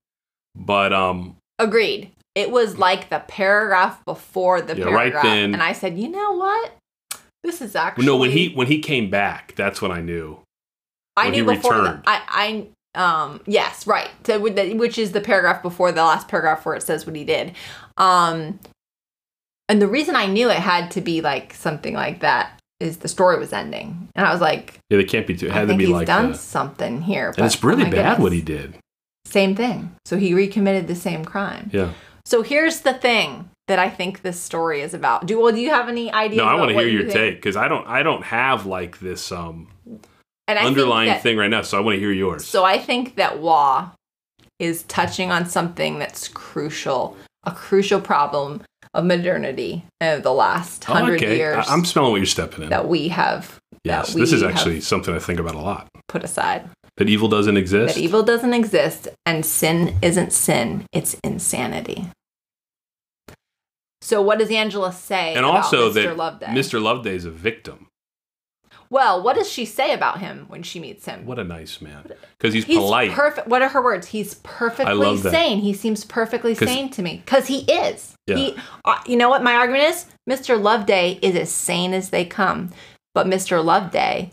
but 0.56 0.94
um, 0.94 1.38
Agreed. 1.60 2.12
It 2.36 2.52
was 2.52 2.78
like 2.78 3.10
the 3.10 3.20
paragraph 3.20 4.04
before 4.04 4.62
the 4.62 4.76
Yeah, 4.76 4.86
right 4.86 5.14
paragraph, 5.14 5.24
then- 5.24 5.54
and 5.54 5.64
I 5.64 5.72
said, 5.72 5.98
you 5.98 6.10
know 6.10 6.34
what? 6.34 6.72
This 7.46 7.62
is 7.62 7.76
actually 7.76 8.08
no, 8.08 8.18
when 8.18 8.32
he 8.32 8.50
when 8.50 8.68
he 8.68 8.80
came 8.80 9.10
back, 9.10 9.54
that's 9.56 9.80
when 9.82 9.92
I 9.92 10.02
knew. 10.02 10.40
I 11.16 11.30
knew 11.30 11.48
he 11.48 11.56
before 11.56 11.82
that. 11.84 12.04
I, 12.08 12.68
I, 12.96 13.00
um, 13.00 13.40
yes, 13.46 13.86
right. 13.86 14.10
So, 14.26 14.40
which 14.40 14.98
is 14.98 15.12
the 15.12 15.22
paragraph 15.22 15.62
before 15.62 15.92
the 15.92 16.04
last 16.04 16.28
paragraph 16.28 16.66
where 16.66 16.76
it 16.76 16.82
says 16.82 17.06
what 17.06 17.16
he 17.16 17.24
did. 17.24 17.54
Um, 17.98 18.60
and 19.70 19.80
the 19.82 19.88
reason 19.88 20.16
I 20.16 20.26
knew 20.26 20.50
it 20.50 20.58
had 20.58 20.90
to 20.92 21.02
be 21.02 21.22
like 21.22 21.54
something 21.54 21.94
like 21.94 22.22
that 22.22 22.55
is 22.80 22.98
the 22.98 23.08
story 23.08 23.40
was 23.40 23.54
ending, 23.54 24.10
and 24.16 24.26
I 24.28 24.32
was 24.32 24.42
like, 24.42 24.80
Yeah, 24.90 24.98
they 24.98 25.04
can't 25.06 25.26
be 25.28 25.36
too. 25.36 25.48
It 25.48 25.52
I 25.52 25.56
had 25.60 25.68
to 25.70 25.76
be 25.78 25.86
he's 25.86 25.94
like 25.94 26.08
done 26.08 26.32
that. 26.32 26.38
something 26.38 27.02
here. 27.02 27.34
And 27.38 27.46
it's 27.46 27.64
oh 27.64 27.68
really 27.68 27.84
my 27.86 27.90
bad 27.90 28.20
what 28.20 28.32
he 28.32 28.42
did. 28.42 28.76
Same 29.26 29.56
thing. 29.56 29.96
So 30.06 30.18
he 30.18 30.34
recommitted 30.34 30.88
the 30.88 30.96
same 30.96 31.26
crime. 31.26 31.70
Yeah. 31.74 31.92
So 32.26 32.42
here's 32.42 32.82
the 32.82 32.94
thing 32.94 33.50
that 33.68 33.80
I 33.80 33.90
think 33.90 34.22
this 34.22 34.40
story 34.40 34.82
is 34.82 34.94
about. 34.94 35.26
Do 35.26 35.40
well? 35.40 35.52
Do 35.54 35.60
you 35.62 35.70
have 35.72 35.88
any 35.90 36.12
idea? 36.12 36.38
No, 36.38 36.46
I 36.46 36.56
want 36.56 36.70
to 36.70 36.76
hear 36.78 36.88
you 36.88 37.00
your 37.00 37.04
think? 37.04 37.14
take 37.14 37.36
because 37.36 37.56
I 37.56 37.68
don't. 37.68 37.88
I 37.88 38.04
don't 38.04 38.24
have 38.24 38.66
like 38.66 39.00
this 39.00 39.32
um 39.32 39.68
And 40.48 40.60
underlying 40.60 41.08
that- 41.10 41.24
thing 41.24 41.38
right 41.38 41.50
now, 41.50 41.62
so 41.62 41.78
I 41.78 41.82
want 41.82 41.96
to 41.96 42.00
hear 42.00 42.12
yours. 42.12 42.46
So 42.46 42.64
I 42.66 42.78
think 42.78 43.16
that 43.16 43.40
Waugh 43.40 43.90
is 44.60 44.84
touching 44.84 45.32
on 45.32 45.46
something 45.46 46.00
that's 46.00 46.28
crucial, 46.30 47.18
a 47.44 47.52
crucial 47.52 48.00
problem 48.02 48.62
of 48.95 49.05
modernity 49.05 49.84
of 50.01 50.23
the 50.23 50.34
last 50.34 50.89
oh, 50.89 50.93
hundred 50.93 51.21
okay, 51.21 51.38
years 51.38 51.67
I, 51.67 51.73
am 51.73 51.86
smelling 51.86 52.12
what 52.12 52.17
you're 52.17 52.25
stepping 52.25 52.63
in. 52.63 52.69
that 52.69 52.88
we 52.88 53.10
have 53.10 53.60
yes, 53.84 54.13
that 54.13 54.19
this 54.19 54.31
is 54.31 54.41
actually 54.41 54.81
something 54.81 55.13
I 55.13 55.19
think 55.19 55.39
about 55.39 55.55
a 55.55 55.60
lot. 55.60 55.88
put 56.08 56.23
aside. 56.23 56.69
That 56.97 57.10
evil 57.10 57.27
doesn't 57.27 57.58
exist. 57.58 57.95
That 57.95 58.01
evil 58.01 58.23
doesn't 58.23 58.53
exist 58.53 59.10
and 59.25 59.45
sin 59.45 59.97
isn't 60.01 60.31
sin, 60.31 60.86
it's 60.93 61.15
insanity. 61.25 62.10
So 64.01 64.21
what 64.21 64.39
does 64.39 64.49
Angela 64.49 64.93
say 64.93 65.36
and 65.36 65.45
also 65.45 65.89
Mr. 65.89 65.93
that 65.95 66.17
Loveday? 66.17 66.45
Mr. 66.47 66.81
Loveday 66.81 67.15
is 67.15 67.25
a 67.25 67.31
victim. 67.31 67.85
Well, 68.89 69.21
what 69.21 69.36
does 69.36 69.50
she 69.52 69.65
say 69.65 69.93
about 69.93 70.19
him 70.19 70.45
when 70.48 70.63
she 70.63 70.80
meets 70.80 71.06
him? 71.06 71.26
What 71.26 71.39
a 71.39 71.43
nice 71.43 71.82
man. 71.82 72.12
Because 72.38 72.54
he's, 72.54 72.65
He's 72.65 72.78
polite. 72.78 73.12
perfect. 73.12 73.48
What 73.48 73.62
are 73.62 73.69
her 73.69 73.82
words? 73.84 74.08
He's 74.08 74.36
perfectly 74.36 75.17
sane. 75.17 75.60
He 75.60 75.74
seems 75.74 76.06
perfectly 76.06 76.56
sane 76.56 76.89
to 76.91 77.02
me 77.02 77.21
because 77.26 77.48
he 77.48 77.60
is. 77.63 78.15
Yeah. 78.28 78.36
He, 78.38 78.56
uh, 78.86 79.00
you 79.06 79.17
know 79.17 79.30
what 79.30 79.43
my 79.43 79.54
argument 79.54 79.84
is? 79.84 80.06
Mr. 80.30 80.62
Loveday 80.62 81.19
is 81.21 81.36
as 81.36 81.52
sane 81.52 81.93
as 81.93 82.10
they 82.10 82.26
come, 82.26 82.71
but 83.13 83.28
Mr. 83.28 83.63
Loveday 83.63 84.32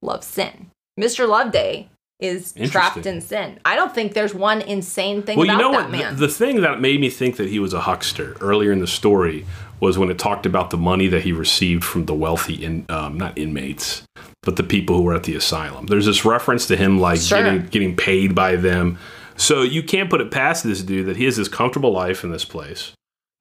loves 0.00 0.26
sin. 0.26 0.70
Mr. 1.00 1.28
Loveday 1.28 1.88
is 2.20 2.54
trapped 2.70 3.04
in 3.04 3.20
sin. 3.20 3.58
I 3.64 3.74
don't 3.74 3.92
think 3.92 4.14
there's 4.14 4.34
one 4.34 4.60
insane 4.62 5.22
thing 5.22 5.36
well, 5.36 5.46
you 5.46 5.52
about 5.52 5.60
know 5.60 5.72
that 5.72 5.82
what? 5.82 5.90
man. 5.90 6.14
The, 6.16 6.26
the 6.26 6.32
thing 6.32 6.60
that 6.60 6.80
made 6.80 7.00
me 7.00 7.10
think 7.10 7.36
that 7.36 7.48
he 7.48 7.58
was 7.58 7.72
a 7.72 7.80
huckster 7.80 8.36
earlier 8.40 8.70
in 8.70 8.78
the 8.78 8.86
story 8.86 9.44
was 9.82 9.98
when 9.98 10.08
it 10.10 10.18
talked 10.18 10.46
about 10.46 10.70
the 10.70 10.76
money 10.76 11.08
that 11.08 11.22
he 11.22 11.32
received 11.32 11.82
from 11.84 12.06
the 12.06 12.14
wealthy, 12.14 12.64
in, 12.64 12.86
um, 12.88 13.18
not 13.18 13.36
inmates, 13.36 14.04
but 14.44 14.54
the 14.54 14.62
people 14.62 14.96
who 14.96 15.02
were 15.02 15.14
at 15.14 15.24
the 15.24 15.34
asylum. 15.34 15.86
There's 15.86 16.06
this 16.06 16.24
reference 16.24 16.68
to 16.68 16.76
him 16.76 17.00
like 17.00 17.20
Sure. 17.20 17.42
getting 17.42 17.66
getting 17.66 17.96
paid 17.96 18.32
by 18.32 18.54
them. 18.54 18.96
So 19.36 19.62
you 19.62 19.82
can't 19.82 20.08
put 20.08 20.20
it 20.20 20.30
past 20.30 20.62
this 20.62 20.82
dude 20.82 21.06
that 21.06 21.16
he 21.16 21.24
has 21.24 21.36
this 21.36 21.48
comfortable 21.48 21.90
life 21.90 22.22
in 22.22 22.30
this 22.30 22.44
place, 22.44 22.92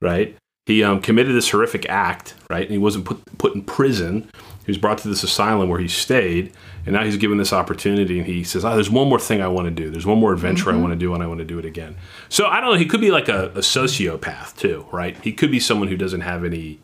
right? 0.01 0.35
He 0.65 0.83
um, 0.83 0.99
committed 0.99 1.35
this 1.35 1.49
horrific 1.51 1.85
act, 1.87 2.33
right? 2.49 2.63
And 2.63 2.71
he 2.71 2.79
wasn't 2.79 3.05
put 3.05 3.21
put 3.37 3.53
in 3.53 3.61
prison. 3.61 4.27
He 4.65 4.69
was 4.71 4.77
brought 4.77 4.99
to 4.99 5.07
this 5.07 5.23
asylum 5.23 5.69
where 5.69 5.79
he 5.79 5.87
stayed, 5.87 6.53
and 6.85 6.93
now 6.93 7.03
he's 7.03 7.17
given 7.17 7.37
this 7.37 7.51
opportunity. 7.51 8.19
And 8.19 8.27
he 8.27 8.43
says, 8.43 8.63
"Oh, 8.63 8.73
there's 8.75 8.89
one 8.89 9.07
more 9.09 9.19
thing 9.19 9.41
I 9.41 9.47
want 9.47 9.65
to 9.65 9.71
do. 9.71 9.89
There's 9.89 10.05
one 10.05 10.19
more 10.19 10.33
adventure 10.33 10.71
I 10.71 10.75
want 10.77 10.91
to 10.93 10.99
do, 10.99 11.13
and 11.13 11.23
I 11.23 11.27
want 11.27 11.39
to 11.39 11.45
do 11.45 11.57
it 11.59 11.65
again." 11.65 11.95
So 12.29 12.45
I 12.47 12.61
don't 12.61 12.71
know. 12.71 12.77
He 12.77 12.85
could 12.85 13.01
be 13.01 13.11
like 13.11 13.27
a, 13.27 13.47
a 13.49 13.59
sociopath 13.61 14.55
too, 14.57 14.85
right? 14.91 15.17
He 15.23 15.33
could 15.33 15.51
be 15.51 15.59
someone 15.59 15.87
who 15.87 15.97
doesn't 15.97 16.21
have 16.21 16.43
any 16.45 16.79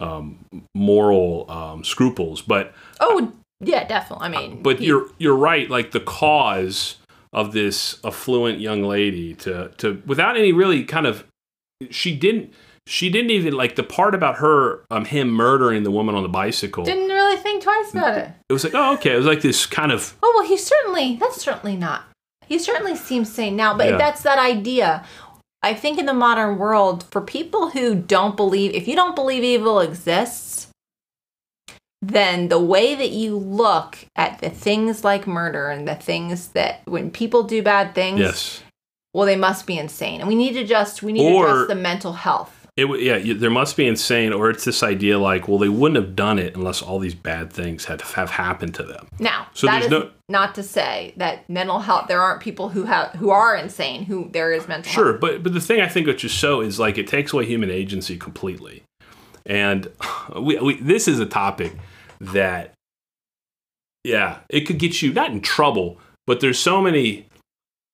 um, 0.00 0.38
moral 0.74 1.50
um, 1.50 1.84
scruples, 1.84 2.42
but 2.42 2.72
oh, 3.00 3.32
yeah, 3.60 3.84
definitely. 3.84 4.26
I 4.26 4.28
mean, 4.28 4.62
but 4.62 4.78
he- 4.80 4.86
you're 4.86 5.06
you're 5.18 5.36
right. 5.36 5.70
Like 5.70 5.92
the 5.92 6.00
cause 6.00 6.96
of 7.32 7.52
this 7.52 7.98
affluent 8.04 8.60
young 8.60 8.82
lady 8.82 9.34
to 9.34 9.70
to 9.78 10.02
without 10.06 10.36
any 10.36 10.52
really 10.52 10.84
kind 10.84 11.06
of 11.06 11.24
she 11.90 12.14
didn't 12.16 12.52
she 12.86 13.10
didn't 13.10 13.30
even 13.30 13.54
like 13.54 13.76
the 13.76 13.82
part 13.82 14.14
about 14.14 14.36
her 14.36 14.84
um 14.90 15.04
him 15.04 15.30
murdering 15.30 15.82
the 15.84 15.90
woman 15.90 16.14
on 16.14 16.22
the 16.22 16.28
bicycle. 16.28 16.84
didn't 16.84 17.08
really 17.08 17.36
think 17.36 17.62
twice 17.62 17.92
about 17.92 18.18
it. 18.18 18.30
it 18.48 18.52
was 18.52 18.64
like 18.64 18.74
oh 18.74 18.94
okay. 18.94 19.12
It 19.14 19.16
was 19.16 19.26
like 19.26 19.40
this 19.42 19.66
kind 19.66 19.92
of 19.92 20.16
Oh 20.22 20.32
well, 20.36 20.46
he 20.48 20.56
certainly 20.56 21.16
that's 21.16 21.40
certainly 21.40 21.76
not. 21.76 22.04
He 22.46 22.58
certainly 22.58 22.96
seems 22.96 23.32
sane 23.32 23.56
now, 23.56 23.76
but 23.76 23.88
Yeah. 23.88 23.96
that's 23.98 24.22
that 24.22 24.38
idea. 24.38 25.04
I 25.62 25.74
think 25.74 25.98
in 25.98 26.06
the 26.06 26.12
modern 26.12 26.58
world, 26.58 27.04
for 27.12 27.20
people 27.20 27.70
who 27.70 27.94
don't 27.94 28.36
believe, 28.36 28.72
if 28.74 28.88
you 28.88 28.96
don't 28.96 29.14
believe 29.14 29.44
evil 29.44 29.78
exists, 29.78 30.66
then 32.00 32.48
the 32.48 32.58
way 32.58 32.96
that 32.96 33.10
you 33.10 33.36
look 33.36 33.96
at 34.16 34.40
the 34.40 34.50
things 34.50 35.04
like 35.04 35.26
murder 35.26 35.68
and 35.68 35.86
the 35.86 35.94
things 35.94 36.48
that 36.48 36.80
when 36.86 37.12
people 37.12 37.44
do 37.44 37.62
bad 37.62 37.94
things, 37.94 38.18
yes. 38.18 38.62
well, 39.14 39.24
they 39.24 39.36
must 39.36 39.66
be 39.68 39.78
insane, 39.78 40.18
and 40.20 40.28
we 40.28 40.34
need 40.34 40.54
to 40.54 40.64
just 40.64 41.00
we 41.02 41.12
need 41.12 41.32
Or- 41.32 41.46
to 41.46 41.52
address 41.52 41.68
the 41.68 41.74
mental 41.76 42.12
health. 42.14 42.61
It 42.76 42.82
w- 42.84 43.04
yeah, 43.04 43.16
you, 43.16 43.34
there 43.34 43.50
must 43.50 43.76
be 43.76 43.86
insane, 43.86 44.32
or 44.32 44.48
it's 44.48 44.64
this 44.64 44.82
idea 44.82 45.18
like, 45.18 45.46
well, 45.46 45.58
they 45.58 45.68
wouldn't 45.68 46.02
have 46.02 46.16
done 46.16 46.38
it 46.38 46.56
unless 46.56 46.80
all 46.80 46.98
these 46.98 47.14
bad 47.14 47.52
things 47.52 47.84
had 47.84 48.00
have 48.00 48.30
happened 48.30 48.74
to 48.76 48.82
them. 48.82 49.08
Now, 49.18 49.48
So 49.52 49.66
there's 49.66 49.90
no- 49.90 50.10
not 50.30 50.54
to 50.54 50.62
say 50.62 51.12
that 51.18 51.48
mental 51.50 51.80
health. 51.80 52.06
There 52.08 52.22
aren't 52.22 52.40
people 52.40 52.70
who 52.70 52.84
have 52.84 53.10
who 53.16 53.28
are 53.28 53.54
insane. 53.54 54.04
Who 54.04 54.30
there 54.32 54.52
is 54.52 54.66
mental 54.68 54.90
health. 54.90 55.04
Sure, 55.06 55.12
but 55.12 55.42
but 55.42 55.52
the 55.52 55.60
thing 55.60 55.82
I 55.82 55.88
think 55.88 56.06
which 56.06 56.24
is 56.24 56.32
so 56.32 56.62
is 56.62 56.78
like 56.78 56.96
it 56.96 57.06
takes 57.06 57.34
away 57.34 57.44
human 57.44 57.70
agency 57.70 58.16
completely. 58.16 58.82
And 59.44 59.88
we, 60.40 60.58
we 60.58 60.80
this 60.80 61.06
is 61.08 61.20
a 61.20 61.26
topic 61.26 61.74
that, 62.22 62.72
yeah, 64.04 64.38
it 64.48 64.62
could 64.62 64.78
get 64.78 65.02
you 65.02 65.12
not 65.12 65.30
in 65.30 65.40
trouble, 65.42 65.98
but 66.26 66.40
there's 66.40 66.58
so 66.58 66.80
many. 66.80 67.26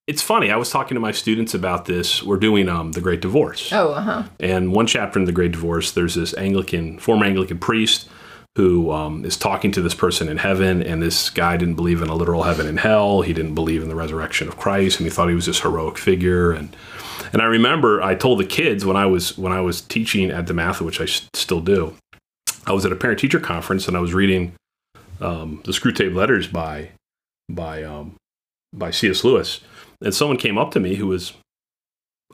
It's 0.08 0.22
funny. 0.22 0.50
I 0.50 0.56
was 0.56 0.70
talking 0.70 0.94
to 0.94 1.00
my 1.00 1.12
students 1.12 1.52
about 1.52 1.84
this. 1.84 2.22
We're 2.22 2.38
doing 2.38 2.66
um, 2.66 2.92
the 2.92 3.02
Great 3.02 3.20
Divorce. 3.20 3.70
Oh, 3.74 3.92
uh 3.92 4.00
huh. 4.00 4.22
And 4.40 4.72
one 4.72 4.86
chapter 4.86 5.18
in 5.18 5.26
the 5.26 5.32
Great 5.32 5.52
Divorce, 5.52 5.92
there's 5.92 6.14
this 6.14 6.34
Anglican, 6.38 6.98
former 6.98 7.26
Anglican 7.26 7.58
priest 7.58 8.08
who 8.56 8.90
um, 8.90 9.26
is 9.26 9.36
talking 9.36 9.70
to 9.72 9.82
this 9.82 9.94
person 9.94 10.30
in 10.30 10.38
heaven, 10.38 10.82
and 10.82 11.02
this 11.02 11.28
guy 11.28 11.58
didn't 11.58 11.74
believe 11.74 12.00
in 12.00 12.08
a 12.08 12.14
literal 12.14 12.44
heaven 12.44 12.66
and 12.66 12.80
hell. 12.80 13.20
He 13.20 13.34
didn't 13.34 13.54
believe 13.54 13.82
in 13.82 13.90
the 13.90 13.94
resurrection 13.94 14.48
of 14.48 14.56
Christ, 14.56 14.98
and 14.98 15.06
he 15.06 15.10
thought 15.10 15.28
he 15.28 15.34
was 15.34 15.44
this 15.44 15.60
heroic 15.60 15.98
figure. 15.98 16.52
And 16.52 16.74
and 17.34 17.42
I 17.42 17.44
remember 17.44 18.00
I 18.00 18.14
told 18.14 18.40
the 18.40 18.46
kids 18.46 18.86
when 18.86 18.96
I 18.96 19.04
was 19.04 19.36
when 19.36 19.52
I 19.52 19.60
was 19.60 19.82
teaching 19.82 20.30
at 20.30 20.46
DeMatha, 20.46 20.80
which 20.80 21.02
I 21.02 21.04
still 21.04 21.60
do. 21.60 21.94
I 22.66 22.72
was 22.72 22.86
at 22.86 22.92
a 22.92 22.96
parent 22.96 23.20
teacher 23.20 23.40
conference, 23.40 23.86
and 23.86 23.94
I 23.94 24.00
was 24.00 24.14
reading 24.14 24.54
um, 25.20 25.60
the 25.66 25.72
Screwtape 25.72 26.14
Letters 26.14 26.46
by 26.46 26.92
by 27.50 27.82
um, 27.82 28.16
by 28.72 28.90
C.S. 28.90 29.22
Lewis, 29.22 29.60
and 30.02 30.14
someone 30.14 30.36
came 30.36 30.58
up 30.58 30.70
to 30.72 30.80
me 30.80 30.96
who 30.96 31.06
was 31.06 31.32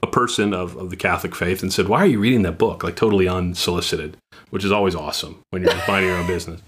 a 0.02 0.06
person 0.06 0.52
of, 0.52 0.76
of 0.76 0.90
the 0.90 0.96
Catholic 0.96 1.34
faith 1.34 1.62
and 1.62 1.72
said, 1.72 1.88
Why 1.88 2.00
are 2.00 2.06
you 2.06 2.20
reading 2.20 2.42
that 2.42 2.58
book? 2.58 2.82
Like 2.82 2.96
totally 2.96 3.28
unsolicited, 3.28 4.16
which 4.50 4.64
is 4.64 4.72
always 4.72 4.94
awesome 4.94 5.42
when 5.50 5.62
you're 5.62 5.72
just 5.72 5.88
minding 5.88 6.10
your 6.10 6.18
own 6.18 6.26
business. 6.26 6.60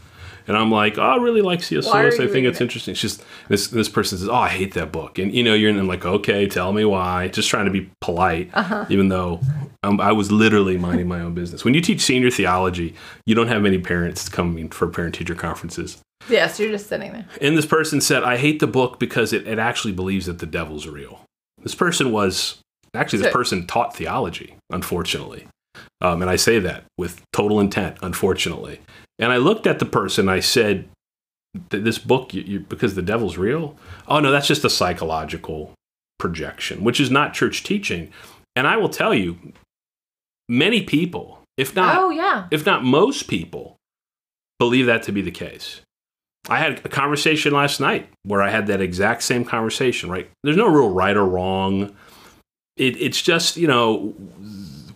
And 0.48 0.56
I'm 0.56 0.70
like, 0.70 0.96
oh, 0.98 1.02
I 1.02 1.16
really 1.16 1.40
like 1.42 1.62
C.S. 1.62 1.86
Why 1.86 2.02
Lewis. 2.02 2.20
I 2.20 2.26
think 2.28 2.46
it's 2.46 2.60
it? 2.60 2.64
interesting. 2.64 2.94
Just 2.94 3.24
this 3.48 3.66
this 3.68 3.88
person 3.88 4.18
says, 4.18 4.28
Oh, 4.28 4.34
I 4.34 4.48
hate 4.48 4.74
that 4.74 4.92
book. 4.92 5.18
And 5.18 5.34
you 5.34 5.42
know, 5.42 5.54
you're 5.54 5.70
in 5.70 5.86
like, 5.86 6.04
okay, 6.06 6.46
tell 6.46 6.72
me 6.72 6.84
why. 6.84 7.28
Just 7.28 7.48
trying 7.50 7.64
to 7.64 7.70
be 7.70 7.90
polite, 8.00 8.50
Uh-huh. 8.54 8.86
even 8.88 9.08
though 9.08 9.40
um, 9.82 10.00
I 10.00 10.12
was 10.12 10.30
literally 10.30 10.76
minding 10.78 11.08
my 11.08 11.20
own 11.20 11.34
business. 11.34 11.64
When 11.64 11.74
you 11.74 11.80
teach 11.80 12.00
senior 12.00 12.30
theology, 12.30 12.94
you 13.26 13.34
don't 13.34 13.48
have 13.48 13.62
many 13.62 13.78
parents 13.78 14.28
coming 14.28 14.68
for 14.70 14.86
parent 14.88 15.14
teacher 15.16 15.34
conferences. 15.34 15.98
Yes, 16.28 16.58
you're 16.58 16.70
just 16.70 16.88
sitting 16.88 17.12
there. 17.12 17.26
And 17.40 17.56
this 17.56 17.66
person 17.66 18.00
said, 18.00 18.24
I 18.24 18.36
hate 18.36 18.58
the 18.58 18.66
book 18.66 18.98
because 18.98 19.32
it, 19.32 19.46
it 19.46 19.58
actually 19.58 19.92
believes 19.92 20.26
that 20.26 20.38
the 20.40 20.46
devil's 20.46 20.86
real. 20.88 21.20
This 21.62 21.74
person 21.74 22.10
was 22.10 22.58
actually, 22.94 23.20
this 23.20 23.28
So- 23.28 23.32
person 23.38 23.66
taught 23.66 23.94
theology, 23.96 24.56
unfortunately. 24.70 25.46
Um, 26.00 26.22
and 26.22 26.30
I 26.30 26.36
say 26.36 26.58
that 26.60 26.84
with 26.98 27.20
total 27.32 27.60
intent, 27.60 27.98
unfortunately. 28.02 28.80
And 29.18 29.32
I 29.32 29.38
looked 29.38 29.66
at 29.66 29.78
the 29.78 29.86
person, 29.86 30.28
I 30.28 30.40
said, 30.40 30.88
This 31.70 31.98
book, 31.98 32.34
you, 32.34 32.42
you, 32.42 32.60
because 32.60 32.94
the 32.94 33.02
devil's 33.02 33.38
real? 33.38 33.76
Oh, 34.06 34.20
no, 34.20 34.30
that's 34.30 34.46
just 34.46 34.64
a 34.64 34.70
psychological 34.70 35.72
projection, 36.18 36.84
which 36.84 37.00
is 37.00 37.10
not 37.10 37.34
church 37.34 37.62
teaching. 37.62 38.12
And 38.54 38.66
I 38.66 38.76
will 38.76 38.88
tell 38.88 39.14
you, 39.14 39.38
many 40.48 40.82
people, 40.82 41.40
if 41.56 41.74
not 41.74 41.96
oh, 41.98 42.10
yeah. 42.10 42.46
if 42.50 42.64
not 42.66 42.84
most 42.84 43.28
people, 43.28 43.76
believe 44.58 44.86
that 44.86 45.02
to 45.04 45.12
be 45.12 45.22
the 45.22 45.30
case. 45.30 45.80
I 46.48 46.58
had 46.58 46.84
a 46.84 46.88
conversation 46.88 47.52
last 47.52 47.80
night 47.80 48.08
where 48.22 48.40
I 48.40 48.50
had 48.50 48.68
that 48.68 48.80
exact 48.80 49.22
same 49.22 49.44
conversation, 49.44 50.10
right? 50.10 50.30
There's 50.44 50.56
no 50.56 50.68
real 50.68 50.90
right 50.90 51.16
or 51.16 51.24
wrong. 51.24 51.96
It, 52.76 52.96
it's 53.00 53.20
just, 53.20 53.56
you 53.56 53.66
know, 53.66 54.14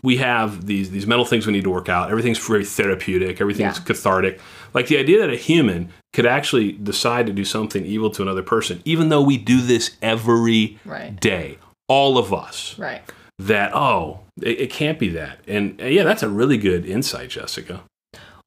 we 0.03 0.17
have 0.19 0.67
these, 0.67 0.91
these 0.91 1.07
mental 1.07 1.25
things 1.25 1.47
we 1.47 1.53
need 1.53 1.65
to 1.65 1.71
work 1.71 1.89
out. 1.89 2.11
Everything's 2.11 2.39
very 2.39 2.65
therapeutic, 2.65 3.41
everything's 3.41 3.79
Yeah. 3.79 3.85
cathartic. 3.85 4.41
Like 4.75 4.87
the 4.87 4.99
idea 4.99 5.19
that 5.21 5.31
a 5.31 5.37
human 5.37 5.91
could 6.13 6.27
actually 6.27 6.73
decide 6.73 7.27
to 7.27 7.33
do 7.33 7.45
something 7.45 7.85
evil 7.85 8.11
to 8.11 8.23
another 8.23 8.43
person, 8.43 8.81
even 8.85 9.09
though 9.09 9.23
we 9.23 9.37
do 9.37 9.61
this 9.61 9.93
every 10.03 10.79
Right. 10.85 11.19
day, 11.21 11.59
all 11.89 12.19
of 12.19 12.33
us, 12.33 12.75
Right. 12.79 13.03
that, 13.39 13.73
oh, 13.75 14.21
it, 14.43 14.61
it 14.61 14.71
can't 14.71 14.99
be 14.99 15.09
that. 15.11 15.39
And 15.47 15.81
uh, 15.81 15.87
yeah, 15.87 16.05
that's 16.05 16.23
a 16.23 16.29
really 16.29 16.57
good 16.57 16.87
insight, 16.87 17.31
Jessica. 17.31 17.83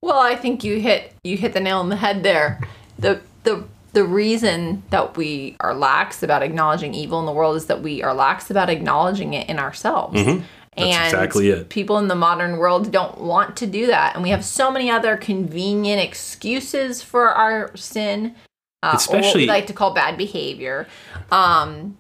Well, 0.02 0.20
I 0.20 0.36
think 0.36 0.64
you 0.64 0.80
hit 0.82 1.14
you 1.24 1.38
hit 1.38 1.54
the 1.54 1.62
nail 1.62 1.80
on 1.80 1.90
the 1.90 1.96
head 1.96 2.24
there. 2.24 2.60
The 3.00 3.22
the 3.44 3.64
the 3.94 4.04
reason 4.04 4.84
that 4.90 5.16
we 5.16 5.56
are 5.62 5.74
lax 5.74 6.24
about 6.24 6.42
acknowledging 6.44 6.94
evil 6.94 7.20
in 7.20 7.26
the 7.26 7.32
world 7.32 7.56
is 7.56 7.68
that 7.68 7.82
we 7.82 8.02
are 8.04 8.14
lax 8.14 8.50
about 8.50 8.70
acknowledging 8.70 9.34
it 9.34 9.48
in 9.50 9.60
ourselves. 9.60 10.20
Mm-hmm. 10.20 10.44
That's 10.76 10.96
and 10.96 11.06
exactly 11.06 11.50
it. 11.50 11.70
people 11.70 11.98
in 11.98 12.08
the 12.08 12.16
modern 12.16 12.58
world 12.58 12.92
don't 12.92 13.20
want 13.20 13.56
to 13.58 13.68
do 13.68 13.88
that. 13.88 14.16
And 14.16 14.24
we 14.24 14.30
have 14.30 14.44
so 14.44 14.72
many 14.72 14.90
other 14.90 15.18
convenient 15.18 16.02
excuses 16.02 17.02
for 17.02 17.30
our 17.30 17.76
sin, 17.76 18.36
uh, 18.82 18.94
Especially- 18.96 19.42
we 19.42 19.48
like 19.48 19.68
to 19.68 19.74
call 19.74 19.94
bad 19.94 20.18
behavior. 20.18 20.88
Um, 21.32 21.98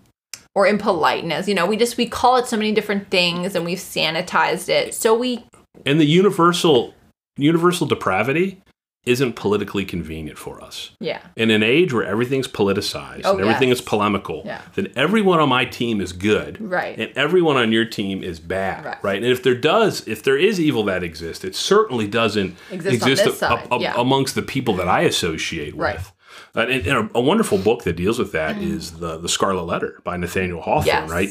or 0.55 0.67
impoliteness, 0.67 1.47
you 1.47 1.55
know, 1.55 1.65
we 1.65 1.75
just 1.75 1.97
we 1.97 2.05
call 2.05 2.37
it 2.37 2.45
so 2.45 2.55
many 2.55 2.71
different 2.71 3.09
things, 3.09 3.55
and 3.55 3.65
we've 3.65 3.79
sanitized 3.79 4.69
it. 4.69 4.93
So 4.93 5.15
we 5.15 5.43
And 5.85 5.99
the 5.99 6.05
universal 6.05 6.93
universal 7.37 7.87
depravity 7.87 8.61
isn't 9.05 9.35
politically 9.35 9.83
convenient 9.83 10.37
for 10.37 10.63
us. 10.63 10.91
yeah, 10.99 11.19
In 11.35 11.51
an 11.51 11.61
age 11.61 11.91
where 11.91 12.05
everything's 12.05 12.47
politicized 12.47 13.21
Oh, 13.25 13.31
and 13.33 13.41
everything 13.41 13.67
yes. 13.67 13.79
is 13.79 13.85
polemical, 13.85 14.43
Yeah. 14.45 14.61
then 14.75 14.93
everyone 14.95 15.39
on 15.41 15.49
my 15.49 15.65
team 15.65 15.99
is 15.99 16.13
good. 16.13 16.57
Right. 16.61 16.97
And 16.97 17.11
everyone 17.17 17.57
on 17.57 17.73
your 17.73 17.83
team 17.83 18.23
is 18.23 18.39
bad. 18.39 18.85
Right. 18.85 18.97
Right. 19.03 19.17
And 19.17 19.25
if 19.29 19.43
there 19.43 19.55
does, 19.55 20.07
if 20.07 20.23
there 20.23 20.37
is 20.37 20.57
evil 20.59 20.83
that 20.85 21.03
exists, 21.03 21.43
it 21.43 21.53
certainly 21.55 22.07
doesn't 22.07 22.55
Exist 22.71 23.03
on 23.03 23.09
exist 23.11 23.25
this 23.25 23.41
a- 23.41 23.67
a- 23.71 23.79
yeah. 23.81 23.93
amongst 23.97 24.35
the 24.35 24.41
people 24.41 24.73
that 24.75 24.87
I 24.87 25.01
associate 25.01 25.75
Right. 25.75 25.95
with. 25.97 26.11
Uh, 26.55 26.61
and, 26.61 26.87
and 26.87 27.09
a, 27.13 27.17
a 27.17 27.21
wonderful 27.21 27.57
book 27.57 27.83
that 27.83 27.95
deals 27.97 28.17
with 28.19 28.31
that 28.31 28.57
is 28.57 28.91
the 28.99 29.17
the 29.17 29.27
Scarlet 29.29 29.63
Letter 29.63 29.99
by 30.03 30.15
Nathaniel 30.17 30.61
Hawthorne. 30.61 30.85
Yes. 30.85 31.09
Right. 31.09 31.29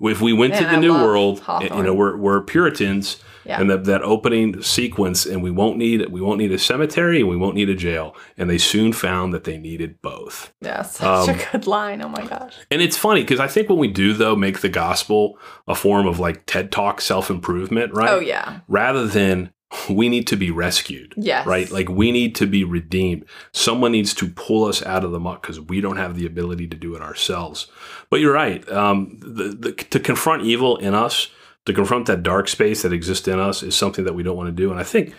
If 0.00 0.20
we 0.22 0.32
went 0.32 0.54
to 0.54 0.64
the 0.64 0.70
I 0.70 0.76
New 0.80 0.94
World, 0.94 1.42
you 1.60 1.82
know, 1.82 1.92
we're, 1.92 2.16
we're 2.16 2.40
Puritans, 2.40 3.18
Yeah. 3.44 3.60
and 3.60 3.70
that 3.70 3.84
that 3.84 4.02
opening 4.02 4.62
sequence, 4.62 5.24
and 5.26 5.42
we 5.42 5.50
won't 5.50 5.76
need 5.78 6.08
we 6.10 6.20
won't 6.20 6.38
need 6.38 6.52
a 6.52 6.58
cemetery, 6.58 7.20
and 7.20 7.28
we 7.28 7.36
won't 7.36 7.54
need 7.54 7.68
a 7.68 7.74
jail, 7.74 8.14
and 8.36 8.48
they 8.50 8.58
soon 8.58 8.92
found 8.92 9.32
that 9.32 9.44
they 9.44 9.58
needed 9.58 10.00
both. 10.02 10.52
Yeah, 10.60 10.82
such 10.98 11.28
Um, 11.28 11.36
a 11.36 11.42
good 11.52 11.66
line. 11.66 12.02
Oh 12.02 12.08
my 12.08 12.26
gosh. 12.26 12.54
And 12.70 12.82
it's 12.82 12.96
funny 12.96 13.22
because 13.22 13.40
I 13.40 13.46
think 13.48 13.68
when 13.68 13.78
we 13.78 13.88
do 13.88 14.12
though 14.12 14.36
make 14.36 14.60
the 14.60 14.68
gospel 14.68 15.38
a 15.66 15.74
form 15.74 16.06
of 16.06 16.18
like 16.18 16.44
TED 16.46 16.70
Talk 16.70 17.00
self 17.00 17.30
improvement, 17.30 17.92
right? 17.94 18.10
Oh 18.10 18.20
yeah. 18.20 18.60
Rather 18.68 19.06
than 19.06 19.52
we 19.88 20.08
need 20.08 20.26
to 20.26 20.36
be 20.36 20.50
rescued. 20.50 21.14
Yes. 21.16 21.46
Right? 21.46 21.70
Like 21.70 21.88
we 21.88 22.10
need 22.10 22.34
to 22.34 22.46
be 22.46 22.64
redeemed. 22.64 23.24
Someone 23.52 23.92
needs 23.92 24.12
to 24.14 24.28
pull 24.28 24.64
us 24.64 24.84
out 24.84 25.04
of 25.04 25.12
the 25.12 25.20
muck 25.20 25.42
because 25.42 25.60
we 25.60 25.80
don't 25.80 25.96
have 25.96 26.16
the 26.16 26.26
ability 26.26 26.66
to 26.66 26.76
do 26.76 26.96
it 26.96 27.02
ourselves. 27.02 27.68
But 28.10 28.18
you're 28.18 28.32
right. 28.34 28.68
Um, 28.68 29.16
the, 29.20 29.44
the, 29.56 29.72
to 29.72 30.00
confront 30.00 30.42
evil 30.42 30.76
in 30.78 30.92
us, 30.94 31.28
to 31.66 31.72
confront 31.72 32.06
that 32.06 32.22
dark 32.22 32.48
space 32.48 32.82
that 32.82 32.92
exists 32.92 33.28
in 33.28 33.38
us, 33.38 33.62
is 33.62 33.76
something 33.76 34.04
that 34.04 34.14
we 34.14 34.22
don't 34.22 34.36
want 34.36 34.48
to 34.48 34.52
do. 34.52 34.70
And 34.70 34.80
I 34.80 34.84
think 34.84 35.14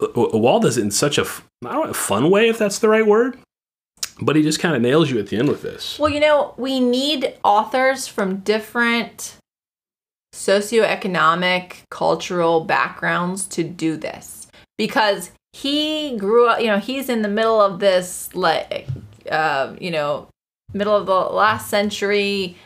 W- 0.00 0.36
Waugh 0.36 0.60
does 0.60 0.78
it 0.78 0.82
in 0.82 0.90
such 0.90 1.18
a, 1.18 1.22
I 1.66 1.72
don't 1.72 1.84
know, 1.84 1.90
a 1.90 1.94
fun 1.94 2.30
way, 2.30 2.48
if 2.48 2.58
that's 2.58 2.78
the 2.78 2.88
right 2.88 3.06
word. 3.06 3.38
But 4.20 4.36
he 4.36 4.42
just 4.42 4.60
kind 4.60 4.74
of 4.74 4.82
nails 4.82 5.10
you 5.10 5.18
at 5.18 5.28
the 5.28 5.36
end 5.36 5.48
with 5.48 5.62
this. 5.62 5.98
Well, 5.98 6.10
you 6.10 6.20
know, 6.20 6.54
we 6.56 6.80
need 6.80 7.34
authors 7.44 8.08
from 8.08 8.38
different 8.38 9.36
socioeconomic, 10.34 11.82
cultural 11.90 12.64
backgrounds 12.64 13.46
to 13.46 13.64
do 13.64 13.96
this 13.96 14.48
because 14.76 15.30
he 15.52 16.16
grew 16.16 16.48
up, 16.48 16.60
you 16.60 16.66
know, 16.66 16.78
he's 16.78 17.08
in 17.08 17.22
the 17.22 17.28
middle 17.28 17.60
of 17.60 17.80
this, 17.80 18.34
like, 18.34 18.86
uh, 19.30 19.74
you 19.80 19.90
know, 19.90 20.28
middle 20.72 20.94
of 20.94 21.06
the 21.06 21.12
last 21.12 21.70
century 21.70 22.56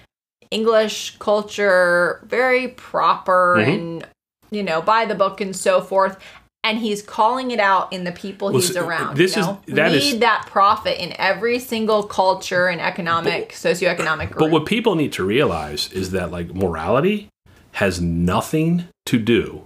English 0.52 1.16
culture, 1.18 2.20
very 2.28 2.68
proper 2.68 3.56
Mhm. 3.58 3.74
and, 3.74 4.06
you 4.50 4.62
know, 4.62 4.80
by 4.82 5.04
the 5.04 5.14
book 5.14 5.40
and 5.40 5.54
so 5.56 5.80
forth. 5.80 6.16
And 6.64 6.78
he's 6.78 7.02
calling 7.02 7.50
it 7.50 7.58
out 7.58 7.92
in 7.92 8.04
the 8.04 8.12
people 8.12 8.48
Well, 8.52 8.60
he's 8.60 8.72
so, 8.72 8.86
around. 8.86 9.16
this 9.16 9.34
you 9.34 9.40
is- 9.40 9.46
know? 9.48 9.60
that 9.68 9.90
we 9.90 9.98
is- 9.98 10.18
that 10.20 10.46
prophet 10.46 11.02
in 11.02 11.12
every 11.18 11.58
single 11.58 12.04
culture 12.04 12.68
and 12.68 12.80
economic, 12.80 13.50
socioeconomic 13.52 14.28
group. 14.30 14.38
But 14.38 14.50
what 14.50 14.64
people 14.66 14.94
need 14.94 15.12
to 15.14 15.24
realize 15.24 15.90
is 15.92 16.12
that 16.12 16.30
like 16.30 16.54
morality 16.54 17.28
has 17.72 18.00
nothing 18.00 18.84
to 19.06 19.18
do 19.18 19.62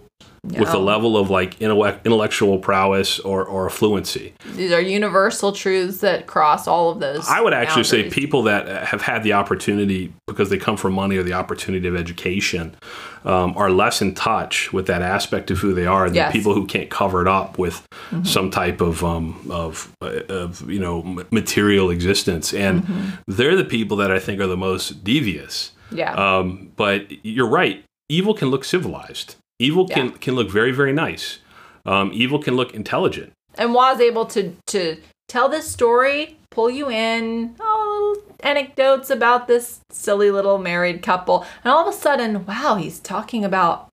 with 0.48 0.72
No. 0.72 0.80
level 0.80 1.16
of 1.16 1.28
like 1.30 1.60
intellectual 1.60 2.58
prowess 2.58 3.18
or, 3.20 3.44
or 3.44 3.68
fluency. 3.70 4.32
These 4.54 4.72
are 4.72 4.80
universal 4.80 5.52
truths 5.52 5.98
that 5.98 6.26
cross 6.26 6.66
all 6.68 6.90
of 6.90 7.00
those. 7.00 7.28
I 7.28 7.40
would 7.40 7.52
actually 7.54 7.84
say 7.84 8.08
people 8.10 8.42
that 8.44 8.66
have 8.86 9.02
had 9.02 9.22
the 9.22 9.32
opportunity 9.32 10.12
because 10.26 10.50
they 10.50 10.58
come 10.58 10.76
from 10.76 10.92
money 10.92 11.16
or 11.16 11.22
the 11.22 11.32
opportunity 11.32 11.86
of 11.88 11.96
education 11.96 12.76
um, 13.24 13.56
are 13.56 13.70
less 13.70 14.00
in 14.00 14.14
touch 14.14 14.72
with 14.72 14.86
that 14.86 15.02
aspect 15.02 15.50
of 15.50 15.58
who 15.58 15.74
they 15.74 15.86
are 15.86 16.06
than 16.06 16.14
Yes. 16.14 16.32
people 16.32 16.54
who 16.54 16.64
can't 16.66 16.90
cover 16.90 17.20
it 17.22 17.28
up 17.28 17.58
with 17.58 17.84
some 18.22 18.50
type 18.50 18.80
of 18.80 19.04
um, 19.04 19.46
of, 19.50 19.92
uh, 20.00 20.20
of 20.28 20.70
you 20.70 20.78
know 20.78 21.02
material 21.30 21.90
existence, 21.90 22.54
and 22.54 23.18
they're 23.26 23.56
the 23.56 23.64
people 23.64 23.96
that 23.98 24.10
I 24.12 24.18
think 24.20 24.40
are 24.40 24.46
the 24.46 24.56
most 24.56 25.02
devious. 25.02 25.72
Yeah. 25.90 26.14
Um, 26.14 26.70
but 26.76 27.24
you're 27.24 27.48
right. 27.48 27.82
Evil 28.08 28.32
can 28.34 28.48
look 28.48 28.64
civilized. 28.64 29.34
Evil 29.58 29.86
can, 29.88 30.06
Yeah. 30.06 30.12
can 30.20 30.34
look 30.34 30.50
very, 30.50 30.72
very 30.72 30.92
nice. 30.92 31.38
Um, 31.84 32.10
evil 32.12 32.38
can 32.42 32.54
look 32.56 32.74
intelligent. 32.74 33.32
and 33.58 33.72
was 33.72 34.00
able 34.00 34.26
to 34.26 34.54
to 34.66 34.98
tell 35.28 35.48
this 35.48 35.66
story, 35.70 36.36
pull 36.50 36.68
you 36.70 36.90
in, 36.90 37.54
oh, 37.58 38.20
anecdotes 38.40 39.08
about 39.08 39.48
this 39.48 39.80
silly 39.90 40.30
little 40.30 40.58
married 40.58 41.02
couple, 41.02 41.44
and 41.64 41.72
all 41.72 41.80
of 41.88 41.92
a 41.94 41.96
sudden, 41.96 42.44
wow, 42.46 42.74
he's 42.76 42.98
talking 43.00 43.44
about 43.44 43.88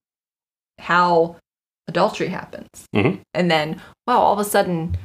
how 0.80 1.38
adultery 1.88 2.28
happens. 2.28 2.68
Mhm. 2.94 3.22
And 3.34 3.50
then, 3.50 3.82
wow, 4.06 4.20
all 4.20 4.34
of 4.34 4.40
a 4.40 4.44
sudden, 4.44 4.98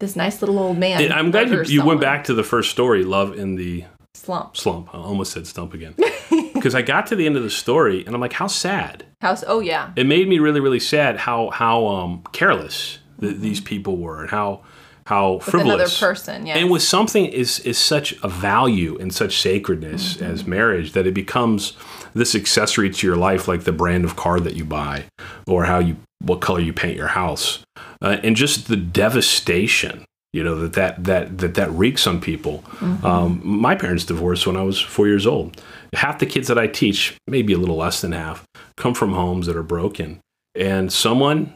this 0.00 0.16
nice 0.16 0.42
little 0.42 0.58
old 0.58 0.76
man. 0.78 1.00
And 1.02 1.12
I'm 1.12 1.30
glad 1.30 1.50
you, 1.50 1.62
you 1.62 1.84
went 1.84 2.00
back 2.00 2.24
to 2.24 2.34
the 2.34 2.42
first 2.42 2.70
story, 2.72 3.04
Love 3.04 3.38
in 3.38 3.54
the 3.54 3.84
slump. 4.14 4.56
Slump. 4.56 4.92
I 4.92 4.98
almost 4.98 5.32
said 5.32 5.46
stump 5.46 5.72
again. 5.74 5.94
Because 6.62 6.76
I 6.76 6.82
got 6.82 7.08
to 7.08 7.16
the 7.16 7.26
end 7.26 7.36
of 7.36 7.42
the 7.42 7.50
story 7.50 8.04
and 8.06 8.14
I'm 8.14 8.20
like, 8.20 8.34
how 8.34 8.46
sad. 8.46 9.04
House. 9.20 9.42
Oh 9.48 9.58
yeah. 9.58 9.90
It 9.96 10.06
made 10.06 10.28
me 10.28 10.38
really, 10.38 10.60
really 10.60 10.78
sad 10.80 11.16
how 11.16 11.50
how 11.50 11.86
um, 11.88 12.22
careless 12.32 12.98
th- 13.20 13.36
these 13.38 13.60
people 13.60 13.96
were 13.96 14.20
and 14.22 14.30
how 14.30 14.62
how 15.06 15.34
With 15.34 15.48
another 15.54 15.64
frivolous. 15.88 15.98
person. 16.00 16.46
Yeah. 16.46 16.58
And 16.58 16.70
with 16.70 16.82
something 16.82 17.26
is 17.26 17.58
is 17.60 17.78
such 17.78 18.14
a 18.22 18.28
value 18.28 18.96
and 19.00 19.12
such 19.12 19.38
sacredness 19.40 20.14
Mm-hmm. 20.14 20.24
as 20.32 20.46
marriage 20.46 20.92
that 20.92 21.06
it 21.06 21.14
becomes 21.14 21.72
this 22.14 22.34
accessory 22.36 22.90
to 22.90 23.06
your 23.08 23.16
life, 23.16 23.48
like 23.48 23.64
the 23.64 23.72
brand 23.72 24.04
of 24.04 24.14
car 24.14 24.38
that 24.38 24.54
you 24.54 24.64
buy, 24.64 25.04
or 25.48 25.64
how 25.64 25.80
you 25.80 25.96
what 26.20 26.40
color 26.40 26.60
you 26.60 26.72
paint 26.72 26.96
your 26.96 27.08
house, 27.08 27.64
uh, 28.00 28.18
and 28.22 28.36
just 28.36 28.68
the 28.68 28.76
devastation. 28.76 30.04
You 30.32 30.42
know 30.44 30.54
that 30.60 30.72
that 30.74 31.04
that 31.04 31.38
that 31.38 31.54
that 31.54 31.70
wreaks 31.72 32.06
on 32.06 32.20
people. 32.20 32.64
Um, 33.02 33.40
my 33.44 33.74
parents 33.74 34.04
divorced 34.04 34.46
when 34.46 34.56
I 34.56 34.62
was 34.62 34.80
four 34.80 35.06
years 35.06 35.26
old. 35.26 35.60
Half 35.94 36.18
the 36.18 36.26
kids 36.26 36.48
that 36.48 36.58
I 36.58 36.66
teach, 36.66 37.16
maybe 37.26 37.52
a 37.52 37.58
little 37.58 37.76
less 37.76 38.00
than 38.00 38.12
half, 38.12 38.44
come 38.76 38.94
from 38.94 39.12
homes 39.12 39.46
that 39.46 39.56
are 39.56 39.62
broken, 39.62 40.20
and 40.54 40.92
someone 40.92 41.54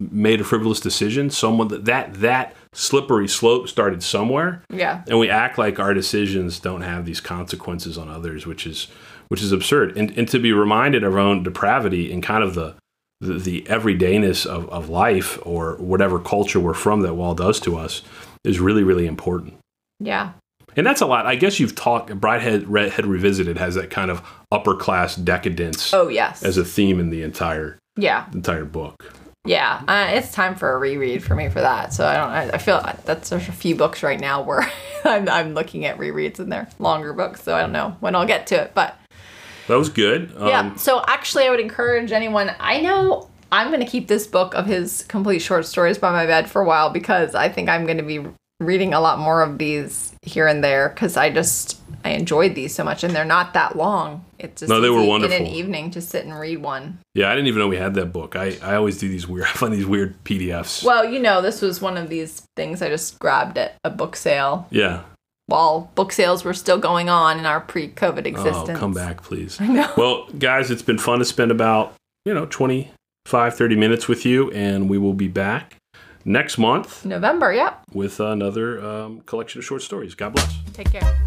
made 0.00 0.40
a 0.40 0.44
frivolous 0.44 0.80
decision. 0.80 1.30
Someone 1.30 1.68
that 1.68 1.84
that 1.84 2.14
that 2.14 2.54
slippery 2.72 3.28
slope 3.28 3.68
started 3.68 4.02
somewhere, 4.02 4.62
yeah. 4.70 5.02
and 5.08 5.18
we 5.18 5.30
act 5.30 5.58
like 5.58 5.78
our 5.78 5.94
decisions 5.94 6.58
don't 6.58 6.82
have 6.82 7.04
these 7.04 7.20
consequences 7.20 7.96
on 7.96 8.08
others, 8.08 8.46
which 8.46 8.66
is 8.66 8.88
which 9.28 9.42
is 9.42 9.52
absurd. 9.52 9.96
And 9.96 10.16
and 10.18 10.28
to 10.28 10.38
be 10.38 10.52
reminded 10.52 11.04
of 11.04 11.14
our 11.14 11.18
own 11.18 11.42
depravity 11.42 12.12
and 12.12 12.22
kind 12.22 12.42
of 12.42 12.54
the 12.54 12.74
the, 13.20 13.34
the 13.34 13.62
everydayness 13.62 14.44
of, 14.44 14.68
of 14.70 14.90
life 14.90 15.38
or 15.46 15.76
whatever 15.76 16.18
culture 16.18 16.60
we're 16.60 16.74
from 16.74 17.00
that 17.02 17.14
Waugh 17.14 17.34
does 17.34 17.60
to 17.60 17.76
us 17.76 18.02
is 18.44 18.60
really 18.60 18.82
really 18.82 19.06
important. 19.06 19.54
Yeah. 20.00 20.32
And 20.76 20.86
that's 20.86 21.00
a 21.00 21.06
lot. 21.06 21.26
I 21.26 21.36
guess 21.36 21.60
you've 21.60 21.74
talked. 21.74 22.10
Brideshead 22.10 22.64
Red 22.66 22.92
Head 22.92 23.06
Revisited 23.06 23.58
has 23.58 23.74
that 23.74 23.90
kind 23.90 24.10
of 24.10 24.22
upper 24.50 24.74
class 24.74 25.16
decadence 25.16 25.92
Oh 25.92 26.08
yes. 26.08 26.42
as 26.42 26.56
a 26.56 26.64
theme 26.64 27.00
in 27.00 27.10
the 27.10 27.22
entire 27.22 27.78
yeah. 27.96 28.26
entire 28.32 28.64
book. 28.64 29.12
Yeah. 29.46 29.82
Uh, 29.86 30.08
it's 30.16 30.32
time 30.32 30.54
for 30.54 30.72
a 30.72 30.78
reread 30.78 31.22
for 31.22 31.34
me 31.34 31.48
for 31.50 31.60
that. 31.60 31.92
So 31.92 32.06
I 32.06 32.14
don't. 32.14 32.30
I, 32.30 32.54
I 32.54 32.58
feel 32.58 32.80
that's 33.04 33.28
there's 33.28 33.48
a 33.48 33.52
few 33.52 33.76
books 33.76 34.02
right 34.02 34.18
now 34.18 34.42
where 34.42 34.70
I'm, 35.04 35.28
I'm 35.28 35.54
looking 35.54 35.84
at 35.84 35.98
rereads 35.98 36.38
and 36.38 36.50
they're 36.50 36.68
longer 36.78 37.12
books. 37.12 37.42
So 37.42 37.54
I 37.54 37.60
don't 37.60 37.72
know 37.72 37.96
when 38.00 38.14
I'll 38.14 38.26
get 38.26 38.46
to 38.48 38.60
it, 38.62 38.72
but. 38.74 38.98
That 39.68 39.76
was 39.76 39.88
good. 39.88 40.34
Um, 40.36 40.48
Yeah. 40.48 40.74
So 40.76 41.02
actually, 41.06 41.44
I 41.44 41.50
would 41.50 41.60
encourage 41.60 42.12
anyone. 42.12 42.50
I 42.58 42.80
know 42.80 43.28
I'm 43.52 43.68
going 43.68 43.80
to 43.80 43.86
keep 43.86 44.08
this 44.08 44.26
book 44.26 44.54
of 44.54 44.66
his 44.66 45.04
complete 45.04 45.38
short 45.40 45.64
stories 45.66 45.96
by 45.96 46.10
my 46.10 46.26
bed 46.26 46.50
for 46.50 46.60
a 46.60 46.66
while 46.66 46.90
because 46.90 47.34
I 47.34 47.48
think 47.48 47.68
I'm 47.68 47.84
going 47.84 47.98
to 47.98 48.02
be 48.02 48.26
reading 48.60 48.94
a 48.94 49.00
lot 49.00 49.18
more 49.18 49.42
of 49.42 49.58
these 49.58 50.12
here 50.24 50.46
and 50.46 50.64
there 50.64 50.88
because 50.88 51.16
I 51.16 51.30
just 51.30 51.80
I 52.04 52.10
enjoyed 52.10 52.54
these 52.54 52.74
so 52.74 52.84
much 52.84 53.04
and 53.04 53.14
they're 53.14 53.24
not 53.24 53.54
that 53.54 53.76
long. 53.76 54.24
It's 54.38 54.60
just 54.60 54.70
No, 54.70 54.80
they 54.80 54.90
were 54.90 55.00
easy 55.00 55.26
in 55.26 55.32
an 55.32 55.46
evening 55.46 55.90
to 55.92 56.00
sit 56.00 56.24
and 56.24 56.38
read 56.38 56.62
one. 56.62 56.98
Yeah, 57.14 57.30
I 57.30 57.34
didn't 57.34 57.48
even 57.48 57.60
know 57.60 57.68
we 57.68 57.76
had 57.76 57.94
that 57.94 58.12
book. 58.12 58.36
I, 58.36 58.56
I 58.62 58.74
always 58.74 58.98
do 58.98 59.08
these 59.08 59.26
weird. 59.26 59.46
I 59.48 59.52
find 59.52 59.72
these 59.72 59.86
weird 59.86 60.22
PDFs. 60.24 60.84
Well, 60.84 61.04
you 61.04 61.18
know, 61.18 61.40
this 61.40 61.62
was 61.62 61.80
one 61.80 61.96
of 61.96 62.08
these 62.08 62.42
things 62.56 62.82
I 62.82 62.88
just 62.88 63.18
grabbed 63.18 63.58
at 63.58 63.76
a 63.84 63.90
book 63.90 64.16
sale 64.16 64.66
yeah. 64.70 65.02
while 65.46 65.90
book 65.94 66.12
sales 66.12 66.44
were 66.44 66.54
still 66.54 66.78
going 66.78 67.08
on 67.08 67.38
in 67.38 67.46
our 67.46 67.60
pre-COVID 67.60 68.24
oh, 68.26 68.28
existence. 68.28 68.70
Oh, 68.70 68.80
come 68.80 68.92
back, 68.92 69.22
please. 69.22 69.56
I 69.60 69.66
know. 69.66 69.92
Well, 69.96 70.26
guys, 70.38 70.70
it's 70.70 70.82
been 70.82 70.98
fun 70.98 71.18
to 71.20 71.24
spend 71.24 71.50
about, 71.50 71.94
you 72.24 72.34
know, 72.34 72.46
25, 72.46 73.56
30 73.56 73.76
minutes 73.76 74.08
with 74.08 74.26
you, 74.26 74.50
and 74.52 74.88
we 74.88 74.98
will 74.98 75.14
be 75.14 75.28
back 75.28 75.76
next 76.24 76.58
month. 76.58 77.04
November, 77.04 77.52
yep. 77.52 77.82
With 77.92 78.20
another 78.20 78.84
um, 78.84 79.20
collection 79.22 79.58
of 79.60 79.64
short 79.64 79.82
stories. 79.82 80.14
God 80.14 80.34
bless. 80.34 80.58
Take 80.72 80.90
care. 80.92 81.20